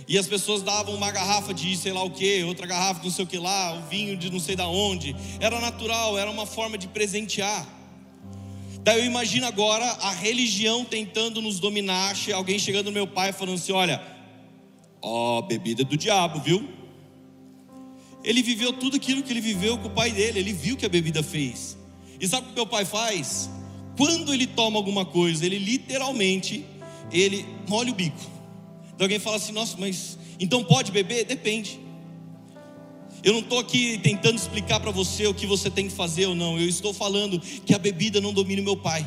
[0.05, 3.13] E as pessoas davam uma garrafa de sei lá o que, outra garrafa de não
[3.13, 5.15] sei o que lá, o vinho de não sei da onde.
[5.39, 7.65] Era natural, era uma forma de presentear.
[8.81, 13.55] Daí eu imagino agora a religião tentando nos dominar, alguém chegando no meu pai falando
[13.55, 14.14] assim: olha,
[15.05, 16.67] ó, bebida do diabo, viu?
[18.23, 20.89] Ele viveu tudo aquilo que ele viveu com o pai dele, ele viu que a
[20.89, 21.77] bebida fez.
[22.19, 23.47] E sabe o que meu pai faz?
[23.95, 26.65] Quando ele toma alguma coisa, ele literalmente,
[27.11, 28.19] ele molha o bico.
[28.95, 31.23] Então alguém fala assim, nossa, mas então pode beber?
[31.25, 31.79] Depende.
[33.23, 36.33] Eu não estou aqui tentando explicar para você o que você tem que fazer ou
[36.33, 36.59] não.
[36.59, 39.05] Eu estou falando que a bebida não domina o meu pai.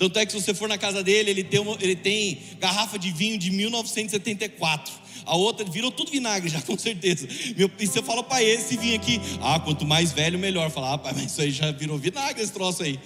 [0.00, 2.98] Tanto é que se você for na casa dele, ele tem, uma, ele tem garrafa
[2.98, 4.94] de vinho de 1974.
[5.26, 7.28] A outra virou tudo vinagre já, com certeza.
[7.54, 10.70] Meu, e você fala para esse vinho aqui, ah, quanto mais velho, melhor.
[10.70, 12.98] Fala, ah, pai, mas isso aí já virou vinagre esse troço aí.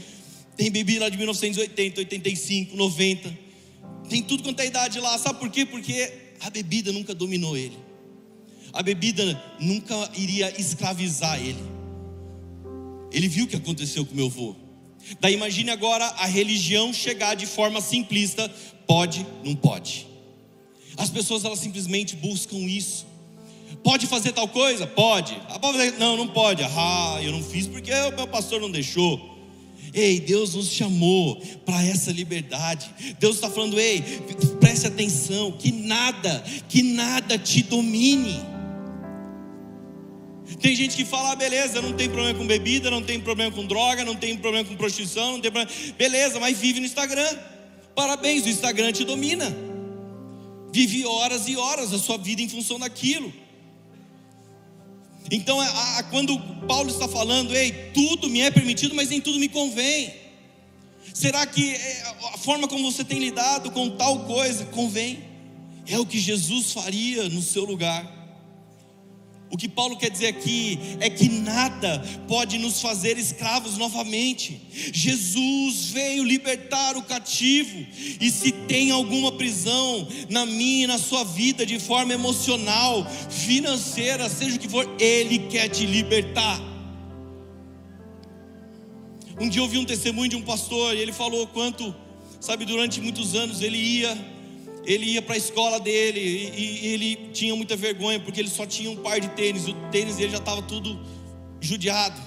[0.56, 3.38] Tem bebida lá de 1980, 85, 90.
[4.08, 5.18] Tem tudo quanto é idade lá.
[5.18, 5.66] Sabe por quê?
[5.66, 7.76] Porque a bebida nunca dominou ele.
[8.72, 11.58] A bebida nunca iria escravizar ele.
[13.10, 14.62] Ele viu o que aconteceu com meu avô.
[15.20, 18.50] Daí imagine agora a religião chegar de forma simplista,
[18.86, 20.06] pode, não pode.
[20.96, 23.06] As pessoas elas simplesmente buscam isso.
[23.82, 24.86] Pode fazer tal coisa?
[24.86, 25.36] Pode.
[25.48, 25.58] Ah,
[25.98, 26.62] não, não pode.
[26.62, 29.34] Ah, eu não fiz porque o meu pastor não deixou.
[29.92, 32.90] Ei, Deus nos chamou para essa liberdade.
[33.20, 34.02] Deus está falando, ei,
[34.58, 38.53] preste atenção, que nada, que nada te domine.
[40.60, 43.64] Tem gente que fala, ah, beleza, não tem problema com bebida, não tem problema com
[43.64, 45.70] droga, não tem problema com prostituição, não tem problema.
[45.96, 47.38] Beleza, mas vive no Instagram.
[47.94, 49.54] Parabéns, o Instagram te domina.
[50.72, 53.32] Vive horas e horas a sua vida em função daquilo.
[55.30, 59.38] Então, a, a, quando Paulo está falando, ei, tudo me é permitido, mas nem tudo
[59.38, 60.12] me convém.
[61.14, 62.02] Será que é,
[62.34, 65.24] a forma como você tem lidado com tal coisa convém?
[65.86, 68.13] É o que Jesus faria no seu lugar.
[69.54, 74.60] O que Paulo quer dizer aqui é que nada pode nos fazer escravos novamente.
[74.92, 77.86] Jesus veio libertar o cativo,
[78.20, 84.28] e se tem alguma prisão na minha e na sua vida, de forma emocional, financeira,
[84.28, 86.60] seja o que for, Ele quer te libertar.
[89.40, 91.94] Um dia eu ouvi um testemunho de um pastor, e ele falou quanto,
[92.40, 94.33] sabe, durante muitos anos ele ia
[94.86, 98.66] ele ia para a escola dele e, e, ele tinha muita vergonha porque ele só
[98.66, 101.00] tinha um par de tênis, o tênis dele já estava tudo
[101.60, 102.20] judiado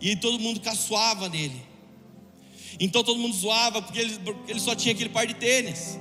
[0.00, 1.62] e todo mundo caçoava nele.
[2.78, 5.98] Então todo mundo zoava porque ele, porque ele só tinha aquele par de tênis.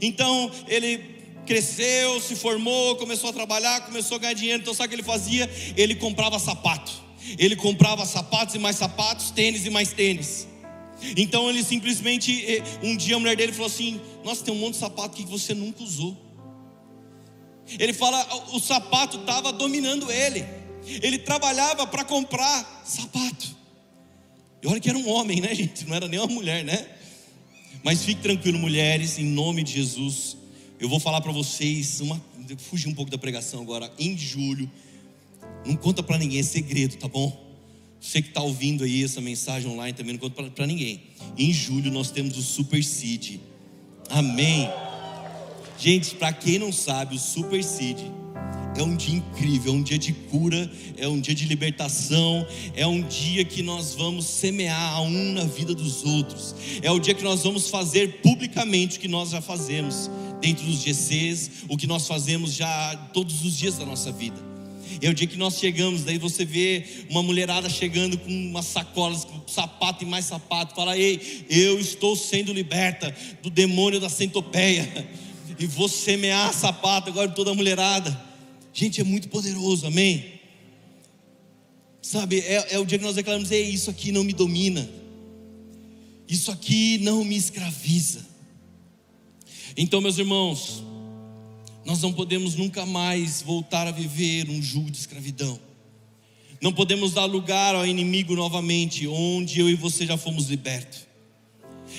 [0.00, 0.98] Então ele
[1.46, 4.62] cresceu, se formou, começou a trabalhar, começou a ganhar dinheiro.
[4.62, 5.50] Então sabe o que ele fazia?
[5.76, 6.92] Ele comprava sapato.
[7.38, 10.48] Ele comprava sapatos e mais sapatos, tênis e mais tênis.
[11.16, 14.74] Então ele simplesmente, eh, um dia a mulher dele falou assim: Nossa, tem um monte
[14.74, 16.16] de sapato que você nunca usou.
[17.78, 20.44] Ele fala, o sapato estava dominando ele.
[20.84, 23.56] Ele trabalhava para comprar sapato.
[24.62, 25.86] E olha que era um homem, né, gente?
[25.86, 26.86] Não era nem uma mulher, né?
[27.82, 30.36] Mas fique tranquilo, mulheres, em nome de Jesus.
[30.78, 32.20] Eu vou falar para vocês uma,
[32.58, 33.90] fugir um pouco da pregação agora.
[33.98, 34.70] Em julho,
[35.64, 37.49] não conta para ninguém, é segredo, tá bom?
[38.00, 41.02] Você que está ouvindo aí essa mensagem online também, não conta para ninguém.
[41.36, 43.36] Em julho nós temos o Super Seed.
[44.08, 44.68] Amém.
[45.78, 47.98] Gente, para quem não sabe, o Super Seed
[48.76, 52.86] é um dia incrível, é um dia de cura, é um dia de libertação, é
[52.86, 57.14] um dia que nós vamos semear a um na vida dos outros, é o dia
[57.14, 60.10] que nós vamos fazer publicamente o que nós já fazemos
[60.40, 64.49] dentro dos GCs, o que nós fazemos já todos os dias da nossa vida.
[65.02, 69.24] É o dia que nós chegamos, daí você vê uma mulherada chegando com umas sacolas,
[69.24, 75.08] com sapato e mais sapato, fala: Ei, eu estou sendo liberta do demônio da centopeia,
[75.58, 78.28] e vou semear sapato agora toda a mulherada.
[78.74, 80.40] Gente, é muito poderoso, amém?
[82.02, 84.88] Sabe, é, é o dia que nós declaramos: Ei, isso aqui não me domina,
[86.28, 88.28] isso aqui não me escraviza.
[89.76, 90.82] Então, meus irmãos,
[91.84, 95.58] nós não podemos nunca mais voltar a viver um jugo de escravidão.
[96.60, 101.06] Não podemos dar lugar ao inimigo novamente, onde eu e você já fomos libertos.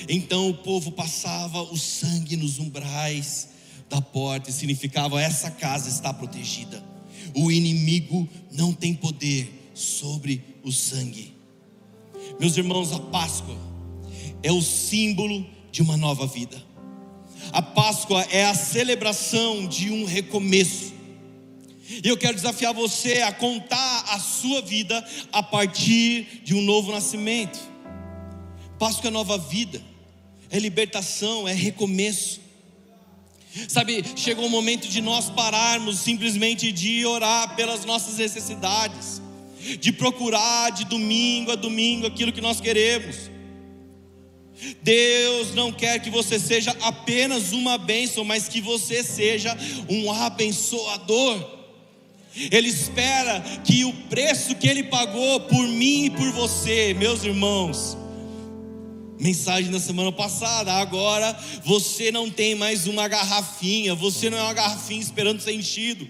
[0.08, 3.48] Então o povo passava o sangue nos umbrais
[3.90, 6.82] da porta e significava essa casa está protegida.
[7.34, 11.34] O inimigo não tem poder sobre o sangue.
[12.38, 13.56] Meus irmãos, a Páscoa
[14.42, 16.62] é o símbolo de uma nova vida.
[17.50, 20.92] A Páscoa é a celebração de um recomeço.
[22.02, 26.92] E eu quero desafiar você a contar a sua vida a partir de um novo
[26.92, 27.58] nascimento.
[28.78, 29.82] Páscoa é nova vida,
[30.50, 32.40] é libertação, é recomeço.
[33.68, 39.20] Sabe, chegou o momento de nós pararmos simplesmente de orar pelas nossas necessidades,
[39.78, 43.31] de procurar de domingo a domingo aquilo que nós queremos.
[44.82, 49.56] Deus não quer que você seja apenas uma bênção, mas que você seja
[49.88, 51.62] um abençoador.
[52.50, 57.96] Ele espera que o preço que Ele pagou por mim e por você, meus irmãos,
[59.20, 60.72] mensagem da semana passada.
[60.72, 66.08] Agora você não tem mais uma garrafinha, você não é uma garrafinha esperando ser enchido.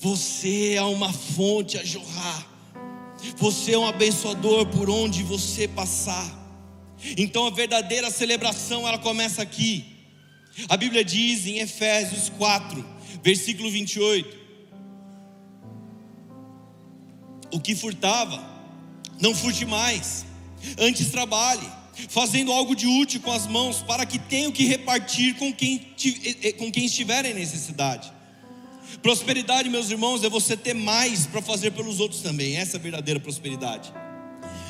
[0.00, 2.46] Você é uma fonte a jorrar.
[3.38, 6.47] Você é um abençoador por onde você passar.
[7.16, 9.84] Então a verdadeira celebração ela começa aqui.
[10.68, 12.84] A Bíblia diz em Efésios 4,
[13.22, 14.36] versículo 28.
[17.52, 18.44] O que furtava,
[19.20, 20.26] não furte mais,
[20.78, 21.78] antes trabalhe
[22.08, 25.78] fazendo algo de útil com as mãos, para que tenham que repartir com quem,
[26.56, 28.12] com quem estiver em necessidade.
[29.02, 32.56] Prosperidade, meus irmãos, é você ter mais para fazer pelos outros também.
[32.56, 33.92] Essa é a verdadeira prosperidade.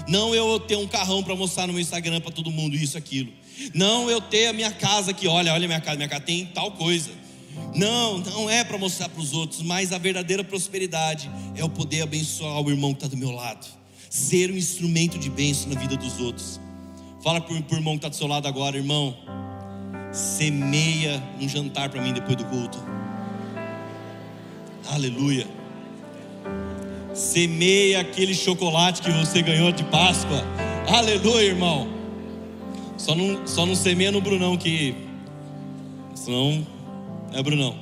[0.08, 3.30] Não eu ter um carrão para mostrar no meu Instagram para todo mundo isso, aquilo.
[3.74, 6.72] Não eu ter a minha casa aqui, olha, olha minha casa, minha casa tem tal
[6.72, 7.10] coisa.
[7.74, 12.02] Não, não é para mostrar para os outros, mas a verdadeira prosperidade é o poder
[12.02, 13.66] abençoar o irmão que está do meu lado,
[14.08, 16.58] ser um instrumento de bênção na vida dos outros.
[17.22, 19.14] Fala para o irmão que está do seu lado agora, irmão.
[20.12, 22.78] Semeia um jantar para mim depois do culto.
[24.90, 25.57] Aleluia.
[27.18, 30.40] Semeia aquele chocolate que você ganhou de Páscoa.
[30.86, 31.88] Aleluia, irmão.
[32.96, 34.94] Só não, só não semeia no Brunão, que
[36.14, 36.64] senão
[37.32, 37.76] é Brunão.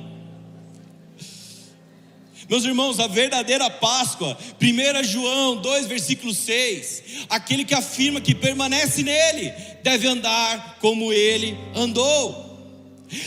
[2.49, 9.03] Meus irmãos, a verdadeira Páscoa, 1 João 2, versículo 6, aquele que afirma que permanece
[9.03, 12.46] nele, deve andar como ele andou.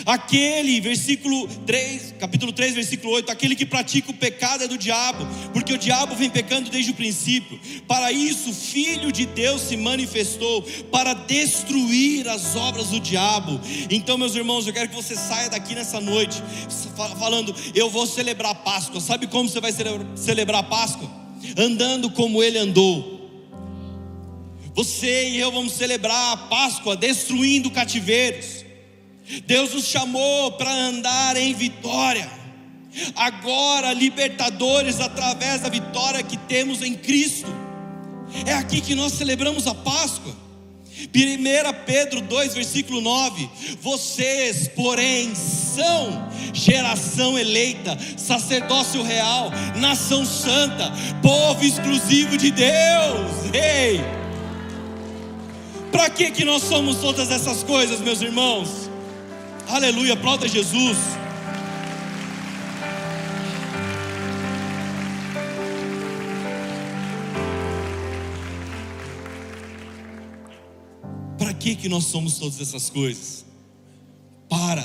[0.04, 5.26] Aquele, versículo 3, capítulo 3, versículo 8, aquele que pratica o pecado é do diabo,
[5.54, 7.58] porque o diabo vem pecando desde o princípio.
[7.88, 13.58] Para isso, o filho de Deus se manifestou para destruir as obras do diabo.
[13.88, 16.42] Então, meus irmãos, eu quero que você saia daqui nessa noite
[17.18, 19.00] falando: "Eu vou celebrar a Páscoa".
[19.00, 19.72] Sabe como você vai
[20.14, 21.10] celebrar a Páscoa?
[21.56, 23.18] Andando como ele andou.
[24.74, 28.69] Você e eu vamos celebrar a Páscoa destruindo cativeiros
[29.46, 32.30] Deus nos chamou para andar em vitória.
[33.14, 37.48] Agora, libertadores através da vitória que temos em Cristo.
[38.46, 40.34] É aqui que nós celebramos a Páscoa.
[41.08, 43.48] 1 Pedro 2, versículo 9:
[43.80, 53.54] Vocês, porém, são geração eleita, sacerdócio real, nação santa, povo exclusivo de Deus.
[53.54, 54.00] Ei!
[55.90, 58.89] Para que que nós somos todas essas coisas, meus irmãos?
[59.72, 60.98] Aleluia, aplauda Jesus.
[71.38, 73.44] Para que que nós somos todas essas coisas?
[74.48, 74.84] Para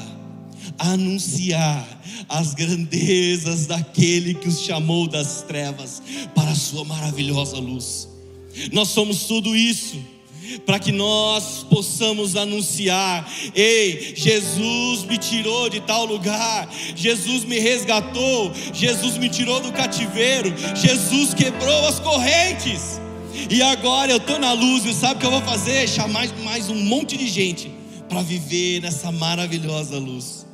[0.78, 1.88] anunciar
[2.30, 6.00] as grandezas daquele que os chamou das trevas
[6.36, 8.08] para a sua maravilhosa luz.
[8.72, 10.14] Nós somos tudo isso
[10.66, 18.52] para que nós possamos anunciar: ei, Jesus me tirou de tal lugar, Jesus me resgatou,
[18.74, 23.00] Jesus me tirou do cativeiro, Jesus quebrou as correntes,
[23.50, 25.88] e agora eu estou na luz, e sabe o que eu vou fazer?
[25.88, 27.72] Chamar mais um monte de gente
[28.10, 30.46] para viver nessa maravilhosa luz.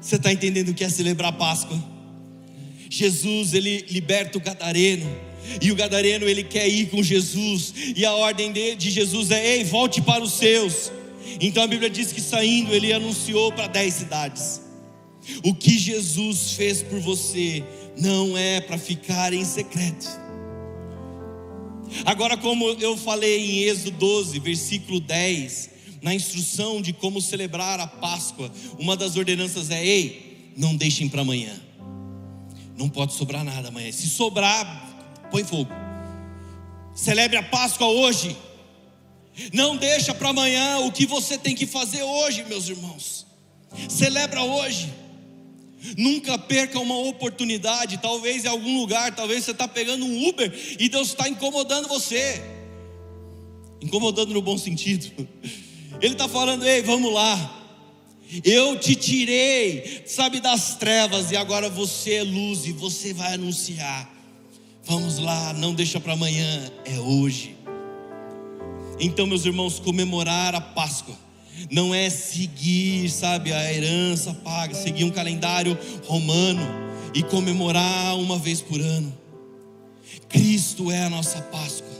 [0.00, 1.78] Você está entendendo o que é celebrar Páscoa?
[2.90, 8.12] Jesus, ele liberta o gadareno e o gadareno ele quer ir com Jesus, e a
[8.12, 10.92] ordem de, Jesus é: ei, volte para os seus.
[11.40, 14.60] Então a Bíblia diz que saindo ele anunciou para dez cidades.
[15.44, 17.62] O que Jesus fez por você
[17.96, 20.08] não é para ficar em secreto.
[22.04, 25.70] Agora, como eu falei em Êxodo 12, versículo 10,
[26.00, 31.22] na instrução de como celebrar a Páscoa, uma das ordenanças é: ei, não deixem para
[31.22, 31.54] amanhã.
[32.76, 33.92] Não pode sobrar nada amanhã.
[33.92, 35.01] Se sobrar,
[35.32, 35.72] põe fogo.
[36.94, 38.36] Celebre a Páscoa hoje.
[39.50, 43.26] Não deixa para amanhã o que você tem que fazer hoje, meus irmãos.
[43.88, 44.92] Celebra hoje.
[45.96, 47.96] Nunca perca uma oportunidade.
[47.96, 52.42] Talvez em algum lugar, talvez você está pegando um Uber e Deus está incomodando você.
[53.80, 55.10] incomodando no bom sentido.
[56.02, 57.58] Ele está falando: ei, vamos lá.
[58.44, 64.11] Eu te tirei, sabe, das trevas, e agora você é luz e você vai anunciar.
[64.84, 67.56] Vamos lá, não deixa para amanhã, é hoje.
[68.98, 71.16] Então, meus irmãos, comemorar a Páscoa
[71.70, 76.62] não é seguir, sabe, a herança paga, seguir um calendário romano
[77.14, 79.12] e comemorar uma vez por ano.
[80.28, 81.92] Cristo é a nossa Páscoa.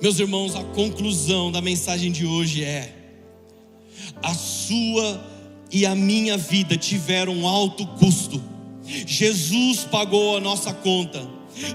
[0.00, 2.94] Meus irmãos, a conclusão da mensagem de hoje é:
[4.22, 5.24] a sua
[5.70, 8.55] e a minha vida tiveram um alto custo.
[8.86, 11.26] Jesus pagou a nossa conta.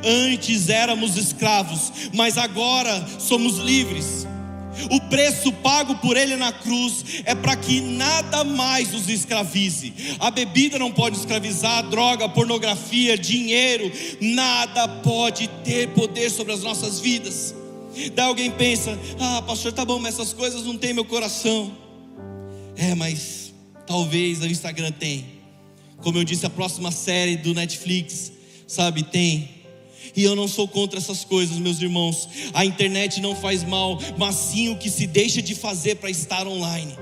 [0.04, 4.28] Antes éramos escravos, mas agora somos livres.
[4.90, 9.94] O preço pago por ele na cruz é para que nada mais nos escravize.
[10.20, 17.00] A bebida não pode escravizar, droga, pornografia, dinheiro, nada pode ter poder sobre as nossas
[17.00, 17.54] vidas.
[18.14, 21.72] Daí alguém pensa: ah, pastor, tá bom, mas essas coisas não tem meu coração.
[22.76, 23.54] É, mas
[23.86, 25.41] talvez o Instagram tem.
[26.02, 28.32] Como eu disse, a próxima série do Netflix,
[28.68, 29.50] sabe, tem.
[30.16, 32.28] E eu não sou contra essas coisas, meus irmãos.
[32.54, 36.48] A internet não faz mal, mas sim o que se deixa de fazer para estar
[36.48, 36.94] online.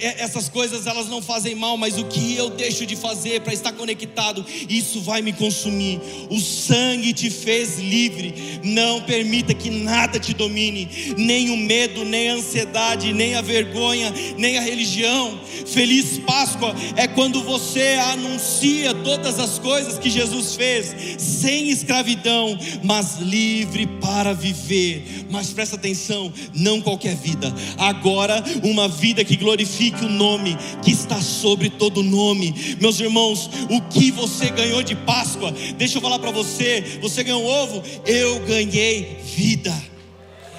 [0.00, 3.52] É, essas coisas elas não fazem mal, mas o que eu deixo de fazer para
[3.52, 6.00] estar conectado, isso vai me consumir.
[6.30, 8.60] O sangue te fez livre.
[8.62, 14.12] Não permita que nada te domine, nem o medo, nem a ansiedade, nem a vergonha,
[14.38, 15.38] nem a religião.
[15.66, 23.18] Feliz Páscoa é quando você anuncia todas as coisas que Jesus fez, sem escravidão, mas
[23.18, 25.26] livre para viver.
[25.30, 27.54] Mas presta atenção, não qualquer vida.
[27.76, 32.76] Agora uma vida que glorifique o nome que está sobre todo nome.
[32.80, 35.52] Meus irmãos, o que você ganhou de Páscoa?
[35.76, 36.98] Deixa eu falar para você.
[37.02, 37.82] Você ganhou um ovo?
[38.06, 39.74] Eu ganhei vida.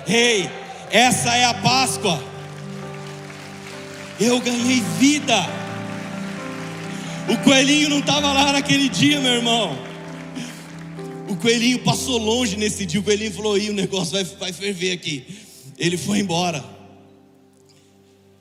[0.08, 0.50] Ei,
[0.92, 2.24] essa é a Páscoa.
[4.20, 5.65] Eu ganhei vida.
[7.28, 9.78] O coelhinho não estava lá naquele dia, meu irmão.
[11.28, 13.00] O coelhinho passou longe nesse dia.
[13.00, 15.26] O coelhinho falou: Ih, o negócio vai, vai ferver aqui.
[15.78, 16.76] Ele foi embora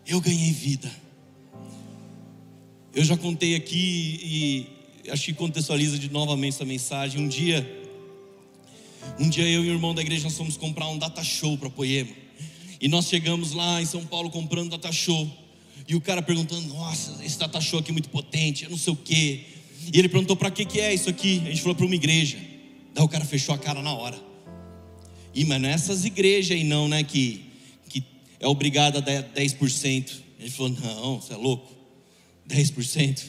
[0.07, 0.91] eu ganhei vida.
[2.95, 4.67] Eu já contei aqui
[5.03, 7.21] e acho que contextualiza de novamente essa mensagem.
[7.21, 7.67] Um dia,
[9.19, 11.71] um dia eu e o irmão da igreja nós fomos comprar um data show para
[11.71, 12.11] Poema.
[12.81, 15.29] E nós chegamos lá em São Paulo comprando data show.
[15.87, 18.93] E o cara perguntando: "Nossa, esse data show aqui é muito potente, eu não sei
[18.93, 19.45] o quê".
[19.93, 21.43] E ele perguntou: "Para que que é isso aqui?".
[21.45, 22.39] A gente falou: "Para uma igreja".
[22.95, 24.19] Daí o cara fechou a cara na hora.
[25.35, 27.45] E mas nessas igrejas aí não, né, que
[28.45, 30.13] é obrigado a dar 10%.
[30.39, 31.73] Ele falou: Não, você é louco?
[32.47, 33.25] 10%?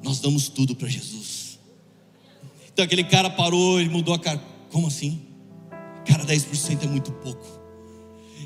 [0.00, 1.58] Nós damos tudo para Jesus.
[2.72, 4.40] Então aquele cara parou, ele mudou a cara.
[4.70, 5.22] Como assim?
[6.06, 7.63] Cara, 10% é muito pouco.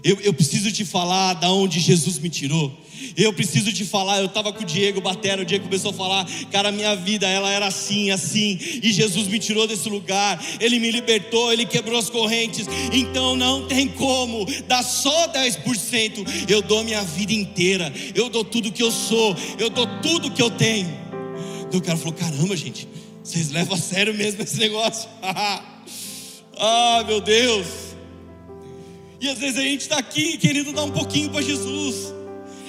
[0.02, 2.72] Eu, eu preciso te falar da onde Jesus me tirou.
[3.16, 6.26] Eu preciso te falar, eu estava com o Diego Batera, o Diego começou a falar,
[6.50, 10.90] cara, minha vida ela era assim, assim, e Jesus me tirou desse lugar, Ele me
[10.90, 17.02] libertou, Ele quebrou as correntes, então não tem como dar só 10%, eu dou minha
[17.02, 20.88] vida inteira, eu dou tudo que eu sou, eu dou tudo que eu tenho.
[21.68, 22.88] Então o cara falou: caramba, gente,
[23.22, 25.08] vocês levam a sério mesmo esse negócio?
[25.22, 27.87] ah, meu Deus.
[29.20, 32.14] E às vezes a gente está aqui querendo dar um pouquinho para Jesus,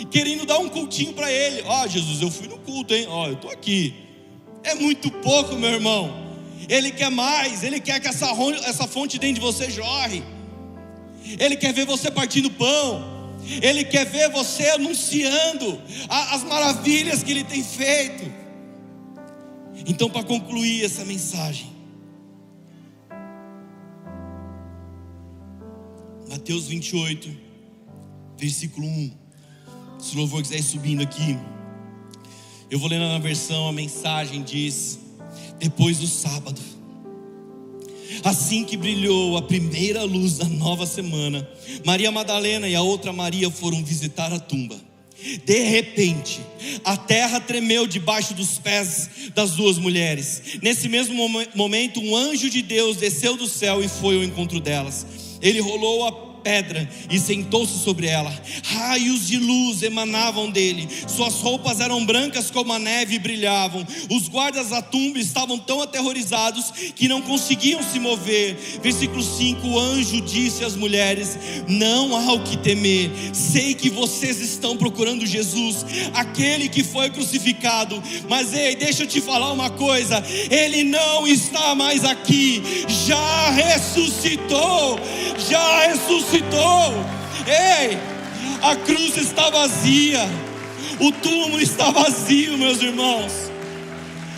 [0.10, 1.62] querendo dar um cultinho para Ele.
[1.66, 3.06] Ó, oh, Jesus, eu fui no culto, hein?
[3.08, 3.94] Ó, oh, eu estou aqui.
[4.64, 6.28] É muito pouco, meu irmão.
[6.68, 8.28] Ele quer mais, Ele quer que essa,
[8.66, 10.24] essa fonte dentro de você jorre.
[11.40, 13.20] Ele quer ver você partindo pão.
[13.62, 18.32] Ele quer ver você anunciando as maravilhas que Ele tem feito.
[19.88, 21.68] Então, para concluir essa mensagem,
[26.30, 27.28] Mateus 28,
[28.38, 29.12] versículo 1.
[29.98, 31.36] Se o louvor quiser ir subindo aqui,
[32.70, 35.00] eu vou ler na versão, a mensagem diz:
[35.58, 36.62] Depois do sábado,
[38.24, 41.50] assim que brilhou a primeira luz da nova semana,
[41.84, 44.80] Maria Madalena e a outra Maria foram visitar a tumba.
[45.44, 46.42] De repente,
[46.86, 50.60] a terra tremeu debaixo dos pés das duas mulheres.
[50.62, 55.29] Nesse mesmo momento, um anjo de Deus desceu do céu e foi ao encontro delas
[55.42, 58.32] ele rolou a pedra e sentou-se sobre ela.
[58.64, 63.86] Raios de luz emanavam dele, suas roupas eram brancas como a neve e brilhavam.
[64.10, 68.56] Os guardas da tumba estavam tão aterrorizados que não conseguiam se mover.
[68.82, 71.38] Versículo 5: O anjo disse às mulheres:
[71.68, 78.02] Não há o que temer, sei que vocês estão procurando Jesus, aquele que foi crucificado.
[78.30, 82.62] Mas ei, deixa eu te falar uma coisa: ele não está mais aqui,
[83.08, 85.00] já ressuscitou,
[85.50, 86.29] já ressuscitou.
[86.32, 87.98] Ei,
[88.62, 90.20] a cruz está vazia,
[91.00, 93.32] o túmulo está vazio, meus irmãos.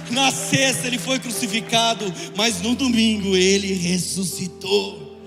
[0.09, 5.19] Na sexta ele foi crucificado, mas no domingo ele ressuscitou.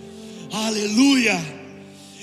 [0.53, 1.39] Aleluia!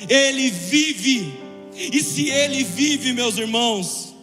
[0.09, 1.33] Ele vive.
[1.75, 4.15] E se ele vive, meus irmãos,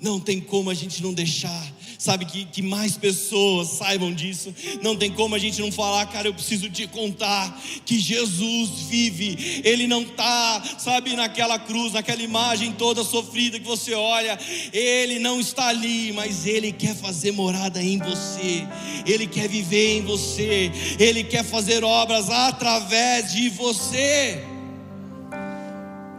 [0.00, 1.75] não tem como a gente não deixar
[2.06, 4.54] sabe, que, que mais pessoas saibam disso.
[4.80, 9.62] Não tem como a gente não falar, cara, eu preciso te contar que Jesus vive,
[9.64, 14.38] Ele não está, sabe, naquela cruz, naquela imagem toda sofrida que você olha,
[14.72, 18.66] Ele não está ali, mas Ele quer fazer morada em você,
[19.04, 24.44] Ele quer viver em você, Ele quer fazer obras através de você.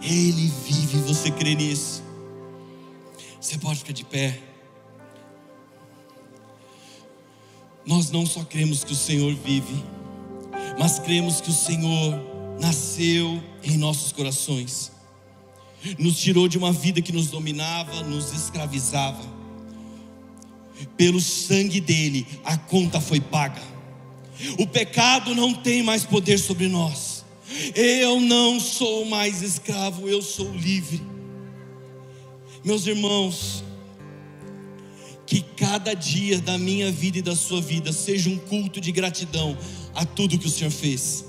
[0.02, 2.04] Ele vive, você crê nisso?
[3.40, 4.38] Você pode ficar de pé.
[7.88, 9.82] Nós não só cremos que o Senhor vive,
[10.78, 12.20] mas cremos que o Senhor
[12.60, 14.92] nasceu em nossos corações,
[15.98, 19.38] nos tirou de uma vida que nos dominava, nos escravizava.
[20.98, 23.62] Pelo sangue dele, a conta foi paga.
[24.60, 27.24] O pecado não tem mais poder sobre nós.
[27.74, 31.02] Eu não sou mais escravo, eu sou livre.
[32.66, 33.64] Meus irmãos,
[35.28, 39.56] que cada dia da minha vida e da sua vida seja um culto de gratidão
[39.94, 41.26] a tudo que o Senhor fez.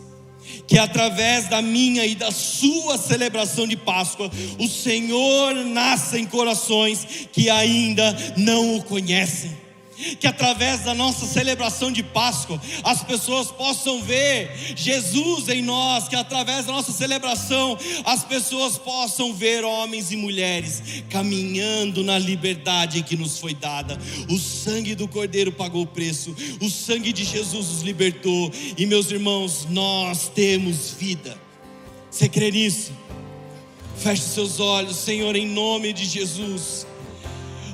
[0.67, 7.29] Que através da minha e da sua celebração de Páscoa, o Senhor nasça em corações
[7.33, 9.68] que ainda não o conhecem
[10.19, 16.17] que através da nossa celebração de Páscoa as pessoas possam ver Jesus em nós, que
[16.17, 23.17] através da nossa celebração as pessoas possam ver homens e mulheres caminhando na liberdade que
[23.17, 23.99] nos foi dada.
[24.29, 29.11] O sangue do Cordeiro pagou o preço, o sangue de Jesus nos libertou, e meus
[29.11, 31.37] irmãos, nós temos vida.
[32.11, 32.93] Você crê nisso?
[33.97, 36.87] Feche seus olhos, Senhor, em nome de Jesus.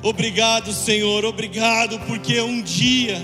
[0.05, 3.19] Obrigado, Senhor, obrigado, porque um dia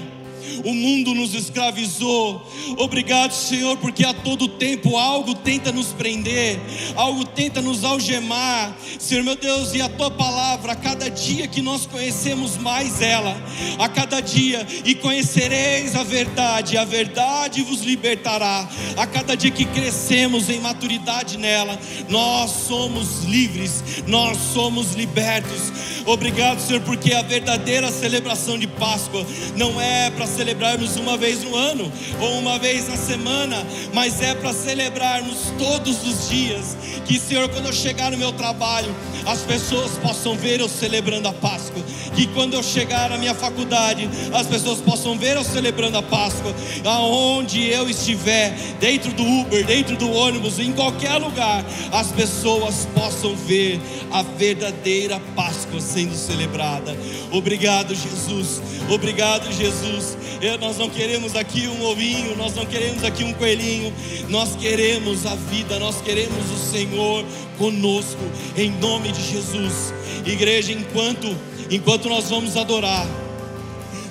[0.66, 2.44] o mundo nos escravizou.
[2.78, 6.60] Obrigado, Senhor, porque a todo tempo algo tenta nos prender,
[6.96, 8.76] algo tenta nos algemar.
[9.00, 13.36] Senhor meu Deus, e a tua palavra, a cada dia que nós conhecemos mais ela,
[13.78, 18.68] a cada dia, e conhecereis a verdade, a verdade vos libertará.
[18.98, 21.80] A cada dia que crescemos em maturidade nela,
[22.10, 25.72] nós somos livres, nós somos libertos.
[26.06, 29.26] Obrigado, Senhor, porque a verdadeira celebração de Páscoa
[29.56, 34.34] não é para celebrarmos uma vez no ano ou uma vez na semana, mas é
[34.34, 36.76] para celebrarmos todos os dias.
[37.06, 38.96] Que, Senhor, quando eu chegar no meu trabalho,
[39.26, 41.82] as pessoas possam ver eu celebrando a Páscoa.
[42.16, 46.54] Que quando eu chegar na minha faculdade, as pessoas possam ver eu celebrando a Páscoa.
[46.84, 53.36] Aonde eu estiver, dentro do Uber, dentro do ônibus, em qualquer lugar, as pessoas possam
[53.36, 53.80] ver
[54.12, 56.96] a verdadeira Páscoa sendo celebrada.
[57.32, 58.62] Obrigado, Jesus.
[58.90, 60.18] Obrigado, Jesus.
[60.42, 63.94] Eu, nós não queremos aqui um ovinho, nós não queremos aqui um coelhinho,
[64.30, 67.26] nós queremos a vida, nós queremos o Senhor
[67.58, 68.22] conosco,
[68.58, 69.94] em nome de Jesus.
[70.26, 71.36] Igreja, enquanto,
[71.70, 73.06] enquanto nós vamos adorar,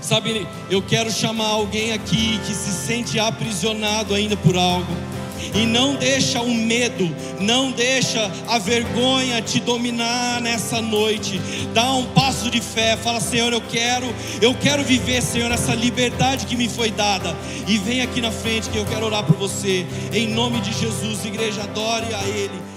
[0.00, 5.19] sabe, eu quero chamar alguém aqui que se sente aprisionado ainda por algo
[5.54, 11.40] e não deixa o medo, não deixa a vergonha te dominar nessa noite.
[11.74, 14.06] Dá um passo de fé, fala: Senhor, eu quero,
[14.40, 17.36] eu quero viver, Senhor, essa liberdade que me foi dada.
[17.66, 19.86] E vem aqui na frente que eu quero orar por você.
[20.12, 22.69] Em nome de Jesus, igreja, adore a Ele.